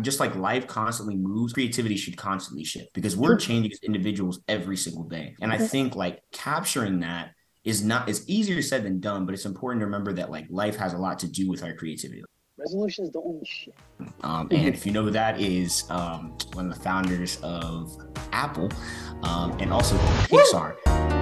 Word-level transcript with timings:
just 0.00 0.20
like 0.20 0.34
life 0.34 0.66
constantly 0.66 1.16
moves, 1.16 1.52
creativity 1.52 1.96
should 1.96 2.16
constantly 2.16 2.64
shift 2.64 2.92
because 2.94 3.16
we're 3.16 3.36
changing 3.36 3.72
as 3.72 3.80
individuals 3.82 4.40
every 4.48 4.76
single 4.76 5.04
day. 5.04 5.34
And 5.40 5.52
I 5.52 5.58
think 5.58 5.94
like 5.94 6.22
capturing 6.32 7.00
that 7.00 7.32
is 7.64 7.84
not 7.84 8.08
it's 8.08 8.22
easier 8.26 8.62
said 8.62 8.84
than 8.84 9.00
done, 9.00 9.26
but 9.26 9.34
it's 9.34 9.44
important 9.44 9.80
to 9.80 9.86
remember 9.86 10.12
that 10.14 10.30
like 10.30 10.46
life 10.50 10.76
has 10.76 10.94
a 10.94 10.98
lot 10.98 11.18
to 11.20 11.28
do 11.28 11.48
with 11.48 11.62
our 11.62 11.74
creativity. 11.74 12.22
Resolutions 12.58 13.10
don't 13.10 13.26
mean 13.26 13.44
shit. 13.44 13.74
Um, 14.22 14.48
and 14.50 14.74
if 14.74 14.86
you 14.86 14.92
know 14.92 15.02
who 15.02 15.10
that 15.10 15.40
is, 15.40 15.84
um, 15.90 16.36
one 16.52 16.70
of 16.70 16.74
the 16.74 16.80
founders 16.80 17.38
of 17.42 17.96
Apple 18.32 18.70
um, 19.22 19.52
and 19.58 19.72
also 19.72 19.96
Pixar. 20.28 20.76
¿Qué 20.84 21.21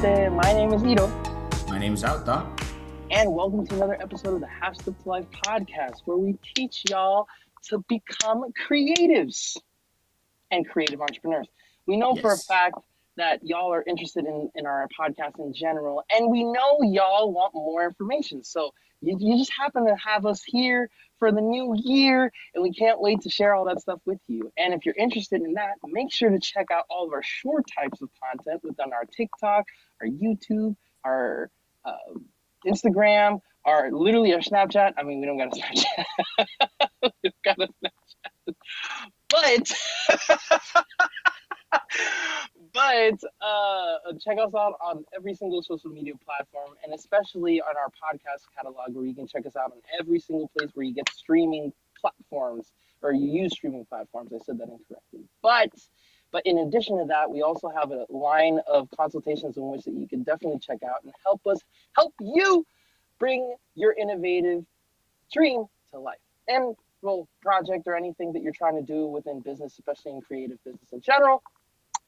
gente? 0.00 0.30
My 0.30 0.52
name 0.52 0.72
is 0.72 0.84
Ito, 0.84 1.08
My 1.68 1.78
name 1.78 1.94
is 1.94 2.04
Outthought. 2.04 2.46
and 3.10 3.32
welcome 3.32 3.66
to 3.66 3.74
another 3.74 4.00
episode 4.00 4.34
of 4.34 4.40
the 4.40 4.46
Half 4.46 4.76
Step 4.76 4.94
to 5.02 5.08
Life 5.08 5.26
podcast, 5.44 6.02
where 6.04 6.16
we 6.16 6.36
teach 6.54 6.84
y'all 6.88 7.26
to 7.64 7.84
become 7.88 8.44
creatives 8.68 9.56
and 10.50 10.68
creative 10.68 11.00
entrepreneurs. 11.00 11.48
We 11.86 11.96
know 11.96 12.14
for 12.14 12.32
a 12.32 12.36
fact 12.36 12.76
that 13.16 13.40
y'all 13.42 13.72
are 13.72 13.82
interested 13.86 14.24
in, 14.26 14.50
in 14.54 14.66
our 14.66 14.88
podcast 14.98 15.38
in 15.38 15.52
general, 15.52 16.04
and 16.10 16.30
we 16.30 16.44
know 16.44 16.78
y'all 16.82 17.32
want 17.32 17.54
more 17.54 17.84
information. 17.84 18.44
So 18.44 18.72
you, 19.00 19.16
you 19.18 19.38
just 19.38 19.52
happen 19.58 19.86
to 19.86 19.96
have 19.96 20.26
us 20.26 20.42
here 20.44 20.90
for 21.18 21.32
the 21.32 21.40
new 21.40 21.74
year, 21.76 22.32
and 22.54 22.62
we 22.62 22.72
can't 22.72 23.00
wait 23.00 23.20
to 23.22 23.30
share 23.30 23.54
all 23.54 23.64
that 23.66 23.80
stuff 23.80 24.00
with 24.06 24.20
you. 24.28 24.52
And 24.56 24.74
if 24.74 24.84
you're 24.86 24.94
interested 24.96 25.42
in 25.42 25.54
that, 25.54 25.74
make 25.84 26.12
sure 26.12 26.30
to 26.30 26.38
check 26.38 26.66
out 26.70 26.84
all 26.90 27.06
of 27.06 27.12
our 27.12 27.22
short 27.22 27.64
types 27.76 28.00
of 28.02 28.08
content 28.22 28.62
within 28.62 28.92
our 28.92 29.04
TikTok, 29.04 29.64
our 30.00 30.06
YouTube, 30.06 30.76
our 31.04 31.50
uh, 31.84 32.18
Instagram, 32.66 33.40
our 33.64 33.90
literally 33.90 34.32
our 34.34 34.40
Snapchat. 34.40 34.94
I 34.96 35.02
mean, 35.02 35.20
we 35.20 35.26
don't 35.26 35.38
got 35.38 35.56
a 35.56 35.60
Snapchat. 35.60 37.10
We've 37.22 37.32
got 37.44 37.58
a 37.58 37.68
Snapchat. 37.68 38.54
But 39.28 39.72
but 42.78 43.18
uh, 43.44 44.12
check 44.24 44.38
us 44.38 44.54
out 44.54 44.74
on 44.80 45.04
every 45.12 45.34
single 45.34 45.60
social 45.64 45.90
media 45.90 46.12
platform 46.24 46.76
and 46.84 46.94
especially 46.94 47.60
on 47.60 47.74
our 47.76 47.88
podcast 47.88 48.44
catalog 48.56 48.94
where 48.94 49.04
you 49.04 49.14
can 49.14 49.26
check 49.26 49.44
us 49.46 49.56
out 49.56 49.72
on 49.72 49.78
every 49.98 50.20
single 50.20 50.48
place 50.56 50.70
where 50.74 50.86
you 50.86 50.94
get 50.94 51.08
streaming 51.08 51.72
platforms 52.00 52.70
or 53.02 53.12
you 53.12 53.26
use 53.32 53.50
streaming 53.52 53.84
platforms. 53.84 54.30
I 54.32 54.38
said 54.44 54.58
that 54.58 54.68
incorrectly. 54.68 55.24
But 55.42 55.70
but 56.30 56.42
in 56.44 56.58
addition 56.58 56.98
to 56.98 57.06
that, 57.06 57.28
we 57.28 57.42
also 57.42 57.68
have 57.68 57.90
a 57.90 58.06
line 58.10 58.60
of 58.68 58.88
consultations 58.96 59.56
in 59.56 59.68
which 59.70 59.82
that 59.82 59.94
you 59.94 60.06
can 60.06 60.22
definitely 60.22 60.60
check 60.60 60.78
out 60.84 61.02
and 61.02 61.12
help 61.24 61.44
us 61.48 61.58
help 61.96 62.14
you 62.20 62.64
bring 63.18 63.56
your 63.74 63.92
innovative 63.92 64.64
dream 65.32 65.64
to 65.90 65.98
life. 65.98 66.18
And 66.46 66.76
well, 67.02 67.26
project 67.42 67.88
or 67.88 67.96
anything 67.96 68.34
that 68.34 68.42
you're 68.42 68.52
trying 68.52 68.76
to 68.76 68.82
do 68.82 69.06
within 69.06 69.40
business, 69.40 69.72
especially 69.72 70.12
in 70.12 70.20
creative 70.20 70.62
business 70.62 70.92
in 70.92 71.00
general. 71.00 71.42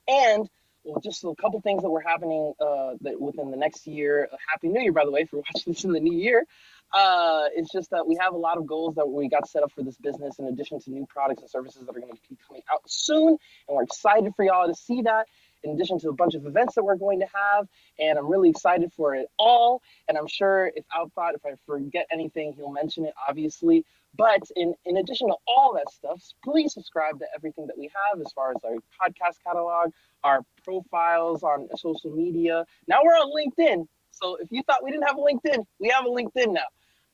And 0.07 0.49
well, 0.85 1.01
just 1.01 1.25
a 1.25 1.35
couple 1.41 1.61
things 1.61 1.83
that 1.83 1.91
were 1.91 2.01
happening 2.01 2.55
uh, 2.61 2.93
that 3.03 3.21
within 3.21 3.51
the 3.51 3.57
next 3.57 3.87
year. 3.87 4.29
Uh, 4.33 4.37
Happy 4.51 4.69
New 4.69 4.81
Year, 4.81 4.93
by 4.93 5.05
the 5.05 5.11
way, 5.11 5.25
for 5.25 5.37
watching 5.55 5.73
this 5.73 5.85
in 5.85 5.93
the 5.93 6.01
new 6.01 6.17
year. 6.17 6.45
Uh, 6.93 7.45
it's 7.55 7.71
just 7.71 7.91
that 7.91 8.07
we 8.07 8.17
have 8.21 8.35
a 8.35 8.39
lot 8.39 8.59
of 8.59 8.67
goals 8.67 8.97
that 8.97 9.07
we 9.07 9.29
got 9.29 9.49
set 9.49 9.63
up 9.63 9.71
for 9.73 9.83
this 9.83 9.97
business, 9.97 10.39
in 10.39 10.47
addition 10.47 10.81
to 10.81 10.91
new 10.91 11.07
products 11.09 11.43
and 11.43 11.51
services 11.51 11.87
that 11.87 11.97
are 11.97 12.01
going 12.01 12.13
to 12.13 12.19
be 12.29 12.37
coming 12.49 12.63
out 12.73 12.81
soon, 12.87 13.29
and 13.29 13.77
we're 13.77 13.83
excited 13.83 14.33
for 14.35 14.45
y'all 14.45 14.67
to 14.67 14.75
see 14.75 15.03
that. 15.03 15.27
In 15.63 15.73
addition 15.73 16.01
to 16.01 16.09
a 16.09 16.15
bunch 16.15 16.35
of 16.35 16.47
events 16.47 16.75
that 16.77 16.85
we're 16.85 16.97
going 16.97 17.21
to 17.21 17.27
have, 17.27 17.69
and 17.99 18.19
I'm 18.19 18.27
really 18.27 18.49
excited 18.49 18.93
for 18.97 19.15
it 19.15 19.27
all. 19.39 19.83
And 20.09 20.17
I'm 20.17 20.27
sure 20.27 20.73
if 20.75 20.87
Outthought, 20.89 21.35
if 21.35 21.45
I 21.45 21.51
forget 21.67 22.07
anything, 22.11 22.55
he'll 22.55 22.73
mention 22.73 23.05
it, 23.05 23.13
obviously. 23.29 23.85
But 24.17 24.43
in, 24.57 24.75
in 24.85 24.97
addition 24.97 25.29
to 25.29 25.37
all 25.47 25.73
that 25.75 25.89
stuff, 25.91 26.21
please 26.45 26.75
subscribe 26.75 27.21
to 27.21 27.27
everything 27.35 27.67
that 27.69 27.79
we 27.79 27.89
have 28.11 28.21
as 28.21 28.33
far 28.33 28.51
as 28.51 28.57
our 28.65 28.75
podcast 28.75 29.37
catalog, 29.45 29.93
our 30.25 30.41
profiles 30.65 31.43
on 31.43 31.69
social 31.77 32.11
media. 32.11 32.65
Now 32.87 33.01
we're 33.05 33.13
on 33.13 33.33
LinkedIn. 33.33 33.87
So 34.11 34.37
if 34.41 34.49
you 34.51 34.63
thought 34.65 34.85
we 34.85 34.91
didn't 34.91 35.07
have 35.07 35.17
a 35.17 35.21
LinkedIn, 35.21 35.65
we 35.79 35.89
have 35.89 36.05
a 36.05 36.09
LinkedIn 36.09 36.53
now. 36.53 36.67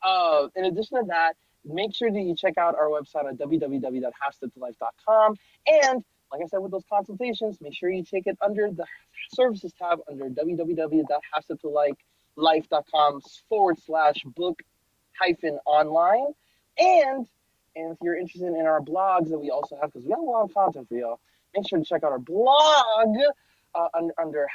Uh, 0.02 0.48
in 0.56 0.64
addition 0.64 0.98
to 0.98 1.04
that, 1.08 1.36
make 1.64 1.94
sure 1.94 2.10
that 2.10 2.20
you 2.20 2.34
check 2.34 2.58
out 2.58 2.74
our 2.74 2.88
website 2.88 3.28
at 3.28 3.38
www.halfsteptolife.com. 3.38 5.36
And 5.66 6.04
like 6.32 6.42
I 6.42 6.46
said, 6.48 6.58
with 6.58 6.72
those 6.72 6.84
consultations, 6.90 7.60
make 7.60 7.74
sure 7.74 7.88
you 7.90 8.02
take 8.04 8.26
it 8.26 8.36
under 8.40 8.68
the 8.70 8.86
services 9.32 9.72
tab 9.78 10.00
under 10.10 10.28
www.halfsteptolife.com 10.28 13.20
forward 13.48 13.76
slash 13.84 14.22
book 14.24 14.60
hyphen 15.18 15.58
online. 15.66 16.34
And 16.78 17.26
and 17.76 17.92
if 17.92 17.98
you're 18.02 18.16
interested 18.16 18.48
in 18.48 18.66
our 18.66 18.80
blogs 18.80 19.28
that 19.28 19.38
we 19.38 19.50
also 19.50 19.76
have, 19.80 19.92
because 19.92 20.04
we 20.06 20.10
have 20.10 20.20
a 20.20 20.22
lot 20.22 20.44
of 20.44 20.54
content 20.54 20.88
for 20.88 20.96
y'all, 20.96 21.20
make 21.54 21.68
sure 21.68 21.78
to 21.78 21.84
check 21.84 22.02
out 22.02 22.12
our 22.12 22.18
blog 22.18 23.16
uh, 23.74 23.88
under, 23.94 24.14
under 24.18 24.48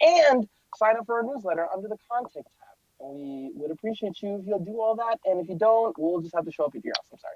and 0.00 0.48
sign 0.76 0.96
up 0.96 1.06
for 1.06 1.16
our 1.16 1.22
newsletter 1.22 1.66
under 1.74 1.88
the 1.88 1.96
contact 2.10 2.46
tab. 2.46 2.76
And 3.00 3.16
we 3.16 3.50
would 3.54 3.70
appreciate 3.72 4.22
you 4.22 4.38
if 4.38 4.46
you'll 4.46 4.60
do 4.60 4.80
all 4.80 4.94
that. 4.96 5.18
And 5.24 5.40
if 5.40 5.48
you 5.48 5.56
don't, 5.58 5.98
we'll 5.98 6.20
just 6.20 6.34
have 6.34 6.44
to 6.44 6.52
show 6.52 6.64
up 6.66 6.74
at 6.76 6.84
your 6.84 6.94
house. 6.96 7.06
I'm 7.12 7.18
sorry. 7.18 7.34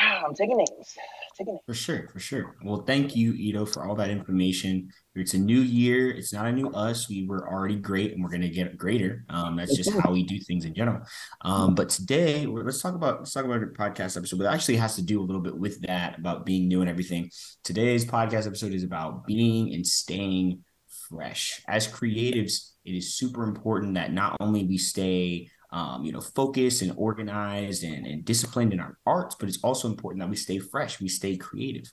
I'm 0.26 0.34
taking 0.34 0.56
names. 0.56 0.96
Taking 1.36 1.54
names. 1.54 1.62
For 1.66 1.74
sure, 1.74 2.08
for 2.12 2.20
sure. 2.20 2.56
Well, 2.64 2.82
thank 2.86 3.14
you, 3.14 3.32
Ito, 3.34 3.66
for 3.66 3.84
all 3.84 3.94
that 3.96 4.10
information. 4.10 4.88
It's 5.14 5.34
a 5.34 5.38
new 5.38 5.60
year. 5.60 6.10
It's 6.10 6.32
not 6.32 6.46
a 6.46 6.52
new 6.52 6.70
us. 6.70 7.08
We 7.08 7.26
were 7.26 7.48
already 7.48 7.76
great, 7.76 8.12
and 8.12 8.22
we're 8.22 8.30
gonna 8.30 8.48
get 8.48 8.78
greater. 8.78 9.24
Um, 9.28 9.56
that's 9.56 9.76
just 9.76 9.92
how 9.92 10.12
we 10.12 10.24
do 10.24 10.38
things 10.40 10.64
in 10.64 10.74
general. 10.74 11.02
Um, 11.42 11.74
but 11.74 11.88
today, 11.88 12.46
let's 12.46 12.80
talk 12.80 12.94
about 12.94 13.18
let's 13.18 13.32
talk 13.32 13.44
about 13.44 13.62
a 13.62 13.66
podcast 13.66 14.16
episode. 14.16 14.38
But 14.38 14.44
it 14.44 14.54
actually 14.54 14.76
has 14.76 14.96
to 14.96 15.02
do 15.02 15.20
a 15.20 15.24
little 15.24 15.42
bit 15.42 15.56
with 15.56 15.80
that 15.82 16.18
about 16.18 16.46
being 16.46 16.68
new 16.68 16.80
and 16.80 16.90
everything. 16.90 17.30
Today's 17.64 18.04
podcast 18.04 18.46
episode 18.46 18.72
is 18.72 18.84
about 18.84 19.26
being 19.26 19.74
and 19.74 19.86
staying 19.86 20.64
fresh. 21.08 21.62
As 21.68 21.88
creatives, 21.88 22.70
it 22.84 22.92
is 22.92 23.14
super 23.16 23.42
important 23.42 23.94
that 23.94 24.12
not 24.12 24.36
only 24.40 24.64
we 24.64 24.78
stay 24.78 25.50
um, 25.72 26.04
you 26.04 26.12
know, 26.12 26.20
focused 26.20 26.82
and 26.82 26.92
organized 26.96 27.84
and, 27.84 28.06
and 28.06 28.24
disciplined 28.24 28.72
in 28.72 28.80
our 28.80 28.98
arts, 29.06 29.36
but 29.38 29.48
it's 29.48 29.62
also 29.62 29.88
important 29.88 30.20
that 30.20 30.30
we 30.30 30.36
stay 30.36 30.58
fresh, 30.58 31.00
we 31.00 31.08
stay 31.08 31.36
creative. 31.36 31.90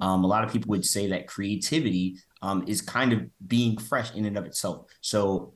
Um, 0.00 0.24
a 0.24 0.26
lot 0.26 0.44
of 0.44 0.52
people 0.52 0.70
would 0.70 0.84
say 0.84 1.08
that 1.08 1.28
creativity 1.28 2.16
um, 2.42 2.64
is 2.66 2.80
kind 2.80 3.12
of 3.12 3.26
being 3.46 3.76
fresh 3.76 4.14
in 4.14 4.24
and 4.24 4.38
of 4.38 4.46
itself. 4.46 4.86
So 5.02 5.52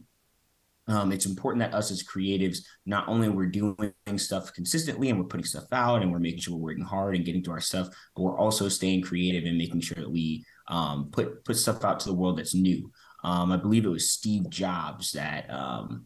um, 0.86 1.12
it's 1.12 1.24
important 1.26 1.60
that 1.60 1.76
us 1.76 1.90
as 1.90 2.04
creatives, 2.04 2.58
not 2.84 3.08
only 3.08 3.30
we're 3.30 3.46
doing 3.46 3.94
stuff 4.16 4.52
consistently 4.52 5.08
and 5.08 5.18
we're 5.18 5.26
putting 5.26 5.46
stuff 5.46 5.64
out 5.72 6.02
and 6.02 6.12
we're 6.12 6.18
making 6.18 6.40
sure 6.40 6.54
we're 6.54 6.72
working 6.72 6.84
hard 6.84 7.16
and 7.16 7.24
getting 7.24 7.42
to 7.44 7.52
our 7.52 7.60
stuff, 7.60 7.88
but 8.14 8.22
we're 8.22 8.38
also 8.38 8.68
staying 8.68 9.02
creative 9.02 9.44
and 9.44 9.56
making 9.56 9.80
sure 9.80 9.96
that 9.96 10.10
we 10.10 10.44
um, 10.68 11.08
put 11.10 11.44
put 11.44 11.56
stuff 11.56 11.84
out 11.84 12.00
to 12.00 12.08
the 12.08 12.14
world 12.14 12.38
that's 12.38 12.54
new. 12.54 12.90
Um, 13.22 13.50
I 13.50 13.56
believe 13.56 13.86
it 13.86 13.90
was 13.90 14.10
Steve 14.10 14.50
Jobs 14.50 15.12
that 15.12 15.48
um, 15.50 16.04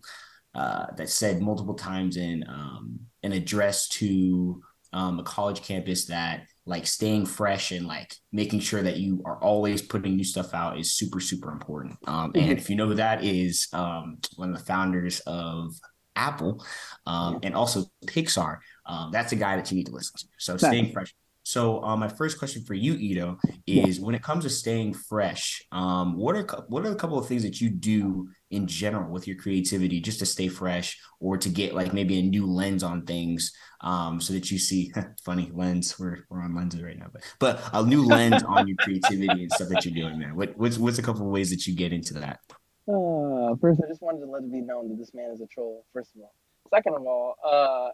uh, 0.54 0.86
that 0.96 1.08
said 1.08 1.40
multiple 1.40 1.74
times 1.74 2.16
in 2.16 2.44
um, 2.48 2.98
an 3.22 3.32
address 3.32 3.88
to 3.88 4.60
um, 4.92 5.18
a 5.18 5.22
college 5.22 5.62
campus 5.62 6.06
that 6.06 6.44
like 6.64 6.86
staying 6.86 7.26
fresh 7.26 7.72
and 7.72 7.86
like 7.86 8.14
making 8.32 8.60
sure 8.60 8.82
that 8.82 8.98
you 8.98 9.22
are 9.24 9.38
always 9.42 9.82
putting 9.82 10.16
new 10.16 10.24
stuff 10.24 10.54
out 10.54 10.78
is 10.78 10.92
super 10.92 11.20
super 11.20 11.50
important. 11.50 11.96
Um. 12.06 12.32
And 12.34 12.58
if 12.58 12.68
you 12.68 12.76
know 12.76 12.86
who 12.86 12.94
that 12.94 13.24
is, 13.24 13.68
um, 13.72 14.18
one 14.36 14.50
of 14.52 14.58
the 14.58 14.64
founders 14.64 15.20
of 15.20 15.74
Apple 16.16 16.64
um, 17.06 17.38
and 17.42 17.54
also 17.54 17.84
Pixar, 18.06 18.58
um, 18.86 19.10
that's 19.12 19.32
a 19.32 19.36
guy 19.36 19.56
that 19.56 19.70
you 19.70 19.76
need 19.76 19.86
to 19.86 19.92
listen 19.92 20.18
to. 20.18 20.26
So 20.38 20.56
staying 20.56 20.92
fresh. 20.92 21.14
So 21.48 21.82
um, 21.82 22.00
my 22.00 22.08
first 22.08 22.38
question 22.38 22.62
for 22.62 22.74
you, 22.74 22.92
Ito, 22.92 23.38
is 23.66 24.00
when 24.00 24.14
it 24.14 24.22
comes 24.22 24.44
to 24.44 24.50
staying 24.50 24.92
fresh, 24.92 25.64
um, 25.72 26.14
what 26.14 26.36
are 26.36 26.42
what 26.68 26.84
are 26.84 26.92
a 26.92 26.94
couple 26.94 27.18
of 27.18 27.26
things 27.26 27.42
that 27.42 27.58
you 27.58 27.70
do 27.70 28.28
in 28.50 28.66
general 28.66 29.10
with 29.10 29.26
your 29.26 29.38
creativity 29.38 29.98
just 29.98 30.18
to 30.18 30.26
stay 30.26 30.48
fresh 30.48 31.00
or 31.20 31.38
to 31.38 31.48
get 31.48 31.72
like 31.72 31.94
maybe 31.94 32.18
a 32.18 32.22
new 32.22 32.44
lens 32.44 32.82
on 32.82 33.06
things 33.06 33.50
um, 33.80 34.20
so 34.20 34.34
that 34.34 34.50
you 34.50 34.58
see 34.58 34.92
funny 35.24 35.50
lens 35.54 35.98
we're, 35.98 36.18
we're 36.28 36.42
on 36.42 36.54
lenses 36.54 36.82
right 36.82 36.98
now 36.98 37.06
but 37.12 37.22
but 37.38 37.70
a 37.72 37.82
new 37.82 38.04
lens 38.04 38.42
on 38.42 38.66
your 38.66 38.76
creativity 38.78 39.42
and 39.42 39.52
stuff 39.52 39.68
that 39.68 39.84
you're 39.84 39.94
doing 39.94 40.18
man 40.18 40.34
what, 40.34 40.56
what's 40.56 40.78
what's 40.78 40.98
a 40.98 41.02
couple 41.02 41.22
of 41.22 41.28
ways 41.28 41.50
that 41.50 41.66
you 41.66 41.74
get 41.74 41.92
into 41.92 42.14
that 42.14 42.40
Uh, 42.88 43.54
first, 43.60 43.80
I 43.84 43.88
just 43.88 44.00
wanted 44.00 44.20
to 44.20 44.30
let 44.30 44.42
it 44.42 44.50
be 44.50 44.62
known 44.62 44.88
that 44.88 44.98
this 44.98 45.12
man 45.12 45.30
is 45.30 45.42
a 45.42 45.46
troll. 45.46 45.84
First 45.92 46.14
of 46.14 46.22
all, 46.22 46.32
second 46.70 46.94
of 46.94 47.02
all, 47.02 47.36
uh, 47.44 47.90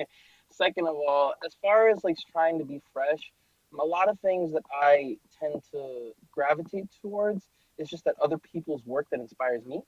second 0.60 0.86
of 0.86 0.96
all, 0.96 1.34
as 1.44 1.54
far 1.62 1.88
as 1.88 2.04
like 2.04 2.16
trying 2.32 2.58
to 2.58 2.64
be 2.64 2.80
fresh, 2.92 3.32
a 3.78 3.84
lot 3.84 4.08
of 4.08 4.18
things 4.20 4.52
that 4.52 4.64
I 4.72 5.16
tend 5.38 5.62
to 5.72 6.12
gravitate 6.32 6.88
towards 7.00 7.46
is 7.78 7.88
just 7.88 8.04
that 8.04 8.16
other 8.22 8.38
people's 8.38 8.84
work 8.84 9.06
that 9.10 9.20
inspires 9.20 9.64
me. 9.64 9.80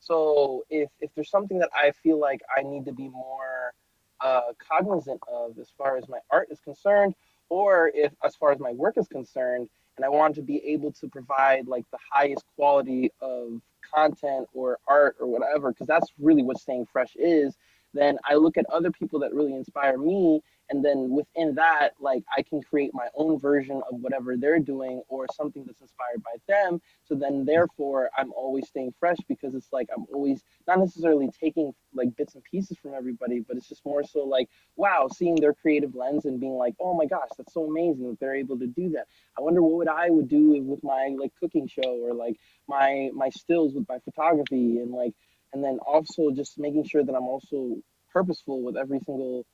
So 0.00 0.64
if 0.70 0.88
if 1.00 1.10
there's 1.14 1.30
something 1.30 1.58
that 1.58 1.70
I 1.74 1.90
feel 2.02 2.18
like 2.18 2.40
I 2.56 2.62
need 2.62 2.84
to 2.86 2.92
be 2.92 3.08
more 3.08 3.74
uh, 4.20 4.52
cognizant 4.70 5.20
of 5.30 5.58
as 5.58 5.68
far 5.76 5.96
as 5.96 6.08
my 6.08 6.18
art 6.30 6.48
is 6.50 6.60
concerned, 6.60 7.14
or 7.48 7.90
if 7.94 8.12
as 8.24 8.34
far 8.36 8.52
as 8.52 8.60
my 8.60 8.72
work 8.72 8.96
is 8.96 9.08
concerned, 9.08 9.68
and 9.96 10.04
I 10.04 10.08
want 10.08 10.34
to 10.36 10.42
be 10.42 10.58
able 10.74 10.92
to 10.92 11.08
provide 11.08 11.66
like 11.66 11.84
the 11.90 11.98
highest 12.12 12.44
quality 12.54 13.10
of 13.20 13.60
content 13.94 14.48
or 14.54 14.78
art 14.86 15.16
or 15.20 15.26
whatever, 15.26 15.72
because 15.72 15.86
that's 15.86 16.10
really 16.20 16.42
what 16.42 16.58
staying 16.58 16.86
fresh 16.92 17.14
is, 17.16 17.56
then 17.94 18.18
I 18.24 18.34
look 18.34 18.56
at 18.56 18.66
other 18.72 18.90
people 18.90 19.20
that 19.20 19.34
really 19.34 19.54
inspire 19.54 19.98
me 19.98 20.42
and 20.70 20.84
then 20.84 21.10
within 21.10 21.54
that 21.54 21.90
like 22.00 22.22
i 22.36 22.42
can 22.42 22.60
create 22.62 22.90
my 22.92 23.08
own 23.14 23.38
version 23.38 23.76
of 23.90 24.00
whatever 24.00 24.36
they're 24.36 24.58
doing 24.58 25.02
or 25.08 25.26
something 25.34 25.64
that's 25.66 25.80
inspired 25.80 26.22
by 26.22 26.32
them. 26.48 26.80
So 27.04 27.14
then 27.14 27.44
therefore 27.44 28.10
i'm 28.16 28.32
always 28.32 28.68
staying 28.68 28.92
fresh 28.98 29.18
because 29.28 29.54
it's 29.54 29.72
like 29.72 29.88
i'm 29.96 30.04
always 30.12 30.42
not 30.66 30.78
necessarily 30.78 31.28
taking 31.40 31.72
like 31.94 32.14
bits 32.16 32.34
and 32.34 32.44
pieces 32.44 32.76
from 32.78 32.94
everybody 32.94 33.40
but 33.46 33.56
it's 33.56 33.68
just 33.68 33.84
more 33.84 34.02
so 34.02 34.20
like 34.20 34.48
wow 34.76 35.08
seeing 35.12 35.36
their 35.36 35.54
creative 35.54 35.94
lens 35.94 36.24
and 36.24 36.40
being 36.40 36.54
like 36.54 36.74
oh 36.80 36.94
my 36.94 37.06
gosh 37.06 37.28
that's 37.36 37.54
so 37.54 37.64
amazing 37.64 38.08
that 38.10 38.18
they're 38.20 38.34
able 38.34 38.58
to 38.58 38.66
do 38.66 38.90
that. 38.90 39.06
I 39.38 39.42
wonder 39.42 39.62
what 39.62 39.72
would 39.74 39.88
i 39.88 40.10
would 40.10 40.28
do 40.28 40.60
with 40.62 40.82
my 40.82 41.14
like 41.18 41.32
cooking 41.40 41.68
show 41.68 41.98
or 42.02 42.14
like 42.14 42.36
my 42.68 43.10
my 43.14 43.30
stills 43.30 43.74
with 43.74 43.88
my 43.88 43.98
photography 44.00 44.78
and 44.78 44.90
like 44.90 45.14
and 45.52 45.62
then 45.62 45.78
also 45.86 46.30
just 46.30 46.58
making 46.58 46.84
sure 46.84 47.04
that 47.04 47.14
i'm 47.14 47.24
also 47.24 47.76
purposeful 48.12 48.62
with 48.62 48.76
every 48.76 48.98
single 49.00 49.44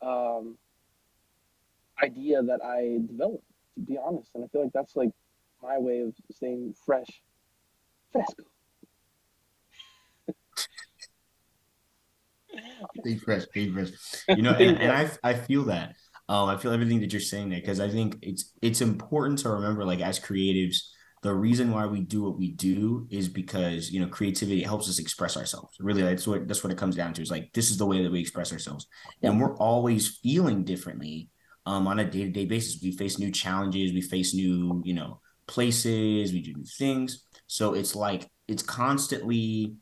um, 0.00 0.56
idea 2.02 2.42
that 2.42 2.60
I 2.64 2.98
develop. 3.06 3.42
to 3.74 3.80
be 3.80 3.98
honest. 3.98 4.30
And 4.34 4.44
I 4.44 4.48
feel 4.48 4.62
like 4.62 4.72
that's 4.72 4.96
like 4.96 5.10
my 5.62 5.78
way 5.78 6.00
of 6.00 6.14
staying 6.32 6.74
fresh. 6.84 7.06
Fresco. 8.12 8.42
stay 13.00 13.16
fresh, 13.16 13.44
stay 13.44 13.70
fresh. 13.70 13.90
You 14.28 14.42
know, 14.42 14.50
and, 14.58 14.78
and 14.78 14.92
I 14.92 15.10
I 15.22 15.34
feel 15.34 15.64
that. 15.64 15.94
Um, 16.28 16.48
I 16.48 16.56
feel 16.56 16.72
everything 16.72 17.00
that 17.00 17.12
you're 17.12 17.20
saying 17.20 17.50
there 17.50 17.60
because 17.60 17.80
I 17.80 17.88
think 17.88 18.18
it's 18.22 18.52
it's 18.62 18.80
important 18.80 19.40
to 19.40 19.50
remember, 19.50 19.84
like 19.84 20.00
as 20.00 20.20
creatives, 20.20 20.76
the 21.22 21.32
reason 21.32 21.70
why 21.70 21.86
we 21.86 22.00
do 22.00 22.24
what 22.24 22.36
we 22.36 22.50
do 22.50 23.06
is 23.08 23.28
because 23.28 23.92
you 23.92 24.00
know 24.00 24.08
creativity 24.08 24.62
helps 24.62 24.88
us 24.88 24.98
express 24.98 25.36
ourselves. 25.36 25.76
Really 25.80 26.02
that's 26.02 26.26
what 26.26 26.48
that's 26.48 26.64
what 26.64 26.72
it 26.72 26.78
comes 26.78 26.96
down 26.96 27.14
to. 27.14 27.22
Is 27.22 27.30
like 27.30 27.52
this 27.52 27.70
is 27.70 27.78
the 27.78 27.86
way 27.86 28.02
that 28.02 28.10
we 28.10 28.20
express 28.20 28.52
ourselves. 28.52 28.86
And 29.22 29.40
we're 29.40 29.56
always 29.56 30.18
feeling 30.22 30.64
differently 30.64 31.30
um, 31.64 31.86
on 31.86 32.00
a 32.00 32.10
day-to-day 32.10 32.46
basis. 32.46 32.82
We 32.82 32.92
face 32.92 33.18
new 33.18 33.30
challenges 33.30 33.92
we 33.92 34.02
face 34.02 34.34
new 34.34 34.82
you 34.84 34.94
know 34.94 35.20
places 35.46 36.32
we 36.32 36.42
do 36.42 36.54
new 36.54 36.64
things. 36.64 37.24
So 37.46 37.74
it's 37.74 37.94
like 37.94 38.28
it's 38.48 38.64
constantly 38.64 39.76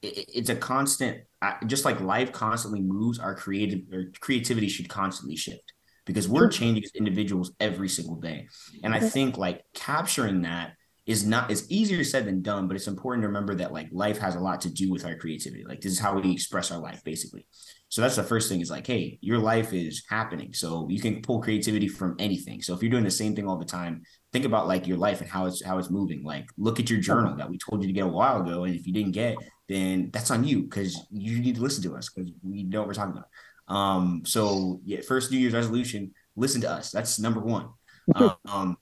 it, 0.00 0.24
it's 0.34 0.48
a 0.48 0.56
constant 0.56 1.18
just 1.66 1.84
like 1.84 2.00
life 2.00 2.32
constantly 2.32 2.80
moves 2.80 3.18
our 3.18 3.34
creative 3.34 3.80
or 3.92 4.10
creativity 4.20 4.68
should 4.68 4.88
constantly 4.88 5.36
shift 5.36 5.74
because 6.06 6.28
we're 6.28 6.48
changing 6.48 6.84
as 6.84 6.92
individuals 6.94 7.52
every 7.60 7.88
single 7.88 8.16
day. 8.16 8.48
And 8.82 8.94
I 8.94 9.00
think 9.00 9.38
like 9.38 9.62
capturing 9.74 10.42
that 10.42 10.72
is 11.06 11.26
not 11.26 11.50
it's 11.50 11.70
easier 11.70 12.02
said 12.02 12.24
than 12.24 12.40
done, 12.40 12.66
but 12.66 12.76
it's 12.76 12.86
important 12.86 13.22
to 13.22 13.28
remember 13.28 13.54
that 13.54 13.72
like 13.72 13.88
life 13.92 14.18
has 14.18 14.36
a 14.36 14.40
lot 14.40 14.60
to 14.62 14.70
do 14.70 14.90
with 14.90 15.04
our 15.04 15.14
creativity. 15.14 15.64
Like 15.64 15.80
this 15.80 15.92
is 15.92 15.98
how 15.98 16.18
we 16.18 16.32
express 16.32 16.70
our 16.70 16.78
life 16.78 17.02
basically. 17.04 17.46
So 17.88 18.00
that's 18.00 18.16
the 18.16 18.22
first 18.22 18.48
thing 18.48 18.60
is 18.60 18.70
like, 18.70 18.86
hey, 18.86 19.18
your 19.20 19.38
life 19.38 19.72
is 19.72 20.02
happening. 20.08 20.52
So 20.52 20.88
you 20.88 21.00
can 21.00 21.20
pull 21.20 21.40
creativity 21.40 21.88
from 21.88 22.16
anything. 22.18 22.62
So 22.62 22.74
if 22.74 22.82
you're 22.82 22.90
doing 22.90 23.04
the 23.04 23.10
same 23.10 23.36
thing 23.36 23.46
all 23.46 23.58
the 23.58 23.64
time, 23.64 24.02
think 24.32 24.46
about 24.46 24.66
like 24.66 24.86
your 24.86 24.96
life 24.96 25.20
and 25.20 25.30
how 25.30 25.46
it's 25.46 25.62
how 25.62 25.78
it's 25.78 25.90
moving. 25.90 26.24
Like 26.24 26.46
look 26.56 26.80
at 26.80 26.88
your 26.88 27.00
journal 27.00 27.36
that 27.36 27.50
we 27.50 27.58
told 27.58 27.82
you 27.82 27.86
to 27.86 27.92
get 27.92 28.04
a 28.04 28.08
while 28.08 28.40
ago. 28.40 28.64
And 28.64 28.74
if 28.74 28.86
you 28.86 28.94
didn't 28.94 29.12
get, 29.12 29.36
then 29.68 30.10
that's 30.12 30.30
on 30.30 30.44
you 30.44 30.62
because 30.62 31.06
you 31.10 31.38
need 31.40 31.56
to 31.56 31.62
listen 31.62 31.82
to 31.84 31.96
us 31.96 32.08
because 32.08 32.32
we 32.42 32.62
know 32.62 32.80
what 32.80 32.88
we're 32.88 32.94
talking 32.94 33.12
about. 33.12 33.28
Um, 33.68 34.22
so 34.24 34.80
yeah, 34.84 35.00
first 35.00 35.30
New 35.30 35.38
Year's 35.38 35.54
resolution, 35.54 36.12
listen 36.36 36.60
to 36.62 36.70
us. 36.70 36.90
That's 36.90 37.18
number 37.18 37.40
one. 37.40 37.68
um, 38.14 38.76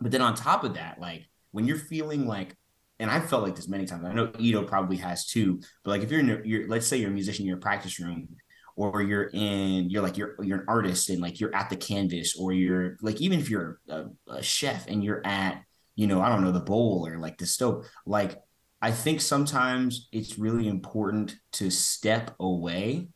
but 0.00 0.10
then 0.10 0.22
on 0.22 0.34
top 0.34 0.64
of 0.64 0.74
that, 0.74 1.00
like 1.00 1.28
when 1.50 1.66
you're 1.66 1.78
feeling 1.78 2.26
like, 2.26 2.56
and 3.00 3.10
I've 3.10 3.28
felt 3.28 3.44
like 3.44 3.54
this 3.54 3.68
many 3.68 3.86
times. 3.86 4.04
I 4.04 4.12
know 4.12 4.32
Ito 4.38 4.64
probably 4.64 4.96
has 4.96 5.26
too. 5.26 5.60
But 5.84 5.92
like 5.92 6.02
if 6.02 6.10
you're 6.10 6.20
in, 6.20 6.30
a, 6.30 6.40
you're 6.44 6.68
let's 6.68 6.86
say 6.86 6.96
you're 6.96 7.10
a 7.10 7.14
musician, 7.14 7.46
you're 7.46 7.58
a 7.58 7.60
practice 7.60 8.00
room, 8.00 8.28
or 8.74 9.02
you're 9.02 9.30
in, 9.32 9.88
you're 9.88 10.02
like 10.02 10.16
you're 10.16 10.34
you're 10.42 10.60
an 10.60 10.64
artist 10.66 11.08
and 11.10 11.20
like 11.20 11.38
you're 11.38 11.54
at 11.54 11.70
the 11.70 11.76
canvas, 11.76 12.36
or 12.36 12.52
you're 12.52 12.96
like 13.00 13.20
even 13.20 13.38
if 13.38 13.50
you're 13.50 13.78
a, 13.88 14.06
a 14.28 14.42
chef 14.42 14.88
and 14.88 15.04
you're 15.04 15.24
at, 15.24 15.62
you 15.94 16.08
know, 16.08 16.20
I 16.20 16.28
don't 16.28 16.42
know 16.42 16.50
the 16.50 16.60
bowl 16.60 17.06
or 17.06 17.18
like 17.18 17.38
the 17.38 17.46
stove, 17.46 17.86
like 18.04 18.40
I 18.80 18.90
think 18.90 19.20
sometimes 19.20 20.08
it's 20.12 20.38
really 20.38 20.68
important 20.68 21.36
to 21.52 21.70
step 21.70 22.34
away 22.40 23.08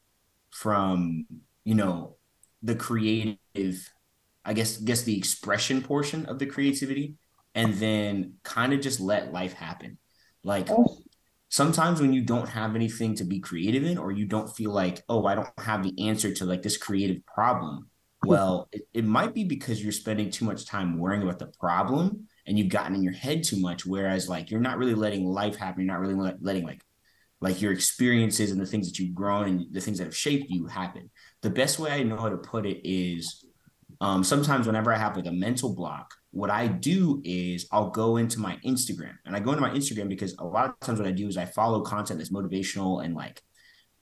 from 0.52 1.26
you 1.64 1.74
know 1.74 2.16
the 2.62 2.74
creative 2.74 3.90
i 4.44 4.52
guess 4.52 4.76
guess 4.76 5.02
the 5.02 5.16
expression 5.16 5.82
portion 5.82 6.26
of 6.26 6.38
the 6.38 6.46
creativity 6.46 7.16
and 7.54 7.74
then 7.74 8.34
kind 8.42 8.72
of 8.72 8.80
just 8.80 9.00
let 9.00 9.32
life 9.32 9.52
happen. 9.52 9.98
Like 10.44 10.68
sometimes 11.48 12.00
when 12.00 12.12
you 12.12 12.22
don't 12.22 12.48
have 12.48 12.74
anything 12.74 13.14
to 13.16 13.24
be 13.24 13.38
creative 13.38 13.84
in 13.84 13.98
or 13.98 14.10
you 14.10 14.24
don't 14.24 14.56
feel 14.56 14.72
like 14.72 15.02
oh 15.08 15.26
i 15.26 15.34
don't 15.34 15.48
have 15.58 15.82
the 15.82 16.08
answer 16.08 16.32
to 16.32 16.46
like 16.46 16.62
this 16.62 16.78
creative 16.78 17.24
problem 17.26 17.86
hmm. 18.22 18.28
well 18.28 18.68
it, 18.72 18.82
it 18.94 19.04
might 19.04 19.34
be 19.34 19.44
because 19.44 19.82
you're 19.82 19.92
spending 19.92 20.30
too 20.30 20.46
much 20.46 20.66
time 20.66 20.98
worrying 20.98 21.22
about 21.22 21.38
the 21.38 21.52
problem 21.60 22.26
and 22.46 22.58
you've 22.58 22.70
gotten 22.70 22.96
in 22.96 23.02
your 23.02 23.12
head 23.12 23.44
too 23.44 23.60
much 23.60 23.84
whereas 23.84 24.30
like 24.30 24.50
you're 24.50 24.60
not 24.60 24.78
really 24.78 24.94
letting 24.94 25.26
life 25.26 25.54
happen 25.54 25.82
you're 25.82 25.92
not 25.92 26.00
really 26.00 26.34
letting 26.40 26.64
like 26.64 26.82
like 27.42 27.60
your 27.60 27.72
experiences 27.72 28.52
and 28.52 28.60
the 28.60 28.66
things 28.66 28.88
that 28.88 28.98
you've 28.98 29.14
grown 29.14 29.48
and 29.48 29.66
the 29.72 29.80
things 29.80 29.98
that 29.98 30.04
have 30.04 30.16
shaped 30.16 30.48
you 30.48 30.66
happen. 30.66 31.10
The 31.42 31.50
best 31.50 31.80
way 31.80 31.90
I 31.90 32.04
know 32.04 32.16
how 32.16 32.28
to 32.28 32.36
put 32.36 32.64
it 32.64 32.80
is 32.88 33.44
um, 34.00 34.22
sometimes 34.22 34.66
whenever 34.66 34.92
I 34.94 34.96
have 34.96 35.16
like 35.16 35.26
a 35.26 35.32
mental 35.32 35.74
block, 35.74 36.14
what 36.30 36.50
I 36.50 36.68
do 36.68 37.20
is 37.24 37.66
I'll 37.72 37.90
go 37.90 38.16
into 38.16 38.38
my 38.38 38.58
Instagram 38.64 39.16
and 39.26 39.34
I 39.34 39.40
go 39.40 39.50
into 39.50 39.60
my 39.60 39.70
Instagram 39.70 40.08
because 40.08 40.34
a 40.38 40.44
lot 40.44 40.70
of 40.70 40.80
times 40.80 41.00
what 41.00 41.08
I 41.08 41.12
do 41.12 41.26
is 41.26 41.36
I 41.36 41.44
follow 41.44 41.82
content 41.82 42.18
that's 42.18 42.30
motivational 42.30 43.04
and 43.04 43.14
like 43.14 43.42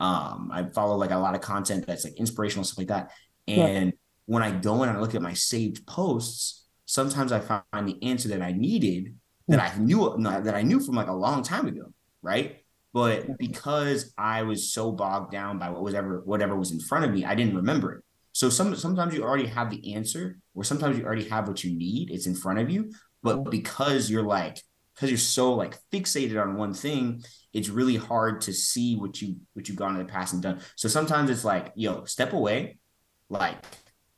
um, 0.01 0.51
I 0.53 0.67
follow 0.75 0.97
like 0.97 1.11
a 1.11 1.19
lot 1.19 1.35
of 1.35 1.41
content 1.41 1.87
that's 1.87 2.05
like 2.05 2.15
inspirational 2.19 2.65
stuff 2.65 2.79
like 2.79 2.89
that. 2.89 3.11
And 3.49 3.87
yeah. 3.87 3.93
when 4.27 4.43
I 4.43 4.51
go 4.51 4.83
in 4.83 4.91
and 4.91 4.99
I 4.99 5.01
look 5.01 5.15
at 5.15 5.23
my 5.23 5.35
saved 5.35 5.87
posts, 5.87 6.67
sometimes 6.85 7.33
I 7.33 7.41
find 7.41 7.89
the 7.89 7.99
answer 8.03 8.29
that 8.29 8.43
I 8.43 8.53
needed 8.53 9.15
that 9.49 9.61
I 9.61 9.77
knew 9.79 10.15
that 10.21 10.55
I 10.55 10.63
knew 10.63 10.79
from 10.79 10.95
like 10.95 11.09
a 11.09 11.13
long 11.13 11.43
time 11.43 11.67
ago, 11.67 11.93
right? 12.23 12.59
But 12.93 13.39
because 13.39 14.13
I 14.19 14.43
was 14.43 14.73
so 14.73 14.91
bogged 14.91 15.31
down 15.31 15.59
by 15.59 15.71
what 15.71 15.83
was 15.83 15.95
ever 15.95 16.23
whatever 16.25 16.57
was 16.57 16.73
in 16.73 16.81
front 16.81 17.05
of 17.05 17.13
me, 17.13 17.25
I 17.25 17.35
didn't 17.35 17.57
remember 17.57 17.93
it. 17.95 18.05
So 18.33 18.49
some 18.49 18.75
sometimes 18.75 19.15
you 19.15 19.23
already 19.23 19.47
have 19.47 19.71
the 19.71 19.95
answer, 19.95 20.39
or 20.55 20.65
sometimes 20.65 20.99
you 20.99 21.05
already 21.05 21.29
have 21.29 21.47
what 21.47 21.63
you 21.63 21.77
need. 21.77 22.11
It's 22.11 22.27
in 22.27 22.35
front 22.35 22.59
of 22.59 22.69
you, 22.69 22.91
but 23.23 23.39
mm-hmm. 23.39 23.51
because 23.51 24.11
you're 24.11 24.25
like 24.25 24.61
because 24.95 25.11
you're 25.11 25.19
so 25.19 25.55
like 25.55 25.79
fixated 25.93 26.41
on 26.41 26.57
one 26.57 26.75
thing, 26.75 27.23
it's 27.53 27.69
really 27.69 27.97
hard 27.97 28.41
to 28.43 28.53
see 28.53 28.97
what 28.97 29.23
you 29.23 29.37
what 29.55 29.69
you've 29.69 29.79
gone 29.79 29.93
in 29.93 30.05
the 30.05 30.13
past 30.13 30.33
and 30.33 30.43
done. 30.43 30.61
So 30.77 30.89
sometimes 30.89 31.31
it's 31.31 31.45
like, 31.45 31.73
yo, 31.77 32.05
step 32.05 32.33
away, 32.33 32.79
like 33.29 33.57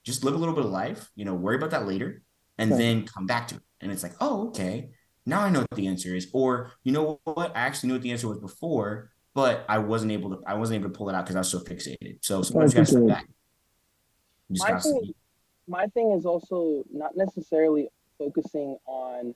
just 0.04 0.24
live 0.24 0.34
a 0.34 0.38
little 0.38 0.54
bit 0.54 0.64
of 0.64 0.70
life, 0.70 1.10
you 1.14 1.24
know, 1.26 1.34
worry 1.34 1.56
about 1.56 1.70
that 1.70 1.86
later, 1.86 2.22
and 2.58 2.72
then 2.72 3.06
come 3.06 3.26
back 3.26 3.48
to 3.48 3.56
it. 3.56 3.62
And 3.82 3.92
it's 3.92 4.02
like, 4.02 4.14
oh, 4.20 4.48
okay 4.48 4.88
now 5.26 5.40
I 5.40 5.50
know 5.50 5.60
what 5.60 5.76
the 5.76 5.86
answer 5.86 6.14
is. 6.14 6.28
Or 6.32 6.72
you 6.82 6.92
know 6.92 7.20
what? 7.24 7.56
I 7.56 7.60
actually 7.60 7.88
knew 7.88 7.94
what 7.94 8.02
the 8.02 8.10
answer 8.10 8.28
was 8.28 8.38
before, 8.38 9.10
but 9.34 9.64
I 9.68 9.78
wasn't 9.78 10.12
able 10.12 10.30
to 10.30 10.42
I 10.46 10.54
wasn't 10.54 10.80
able 10.80 10.90
to 10.90 10.96
pull 10.96 11.08
it 11.08 11.14
out 11.14 11.24
because 11.24 11.36
I 11.36 11.40
was 11.40 11.50
so 11.50 11.60
fixated. 11.60 12.18
So 12.20 12.42
sometimes 12.42 12.72
you 12.72 12.76
gotta 12.78 12.86
step 12.86 13.06
back. 13.06 13.28
My 14.50 14.78
thing, 14.78 15.14
my 15.66 15.86
thing 15.86 16.12
is 16.12 16.26
also 16.26 16.84
not 16.92 17.16
necessarily 17.16 17.88
focusing 18.18 18.76
on 18.86 19.34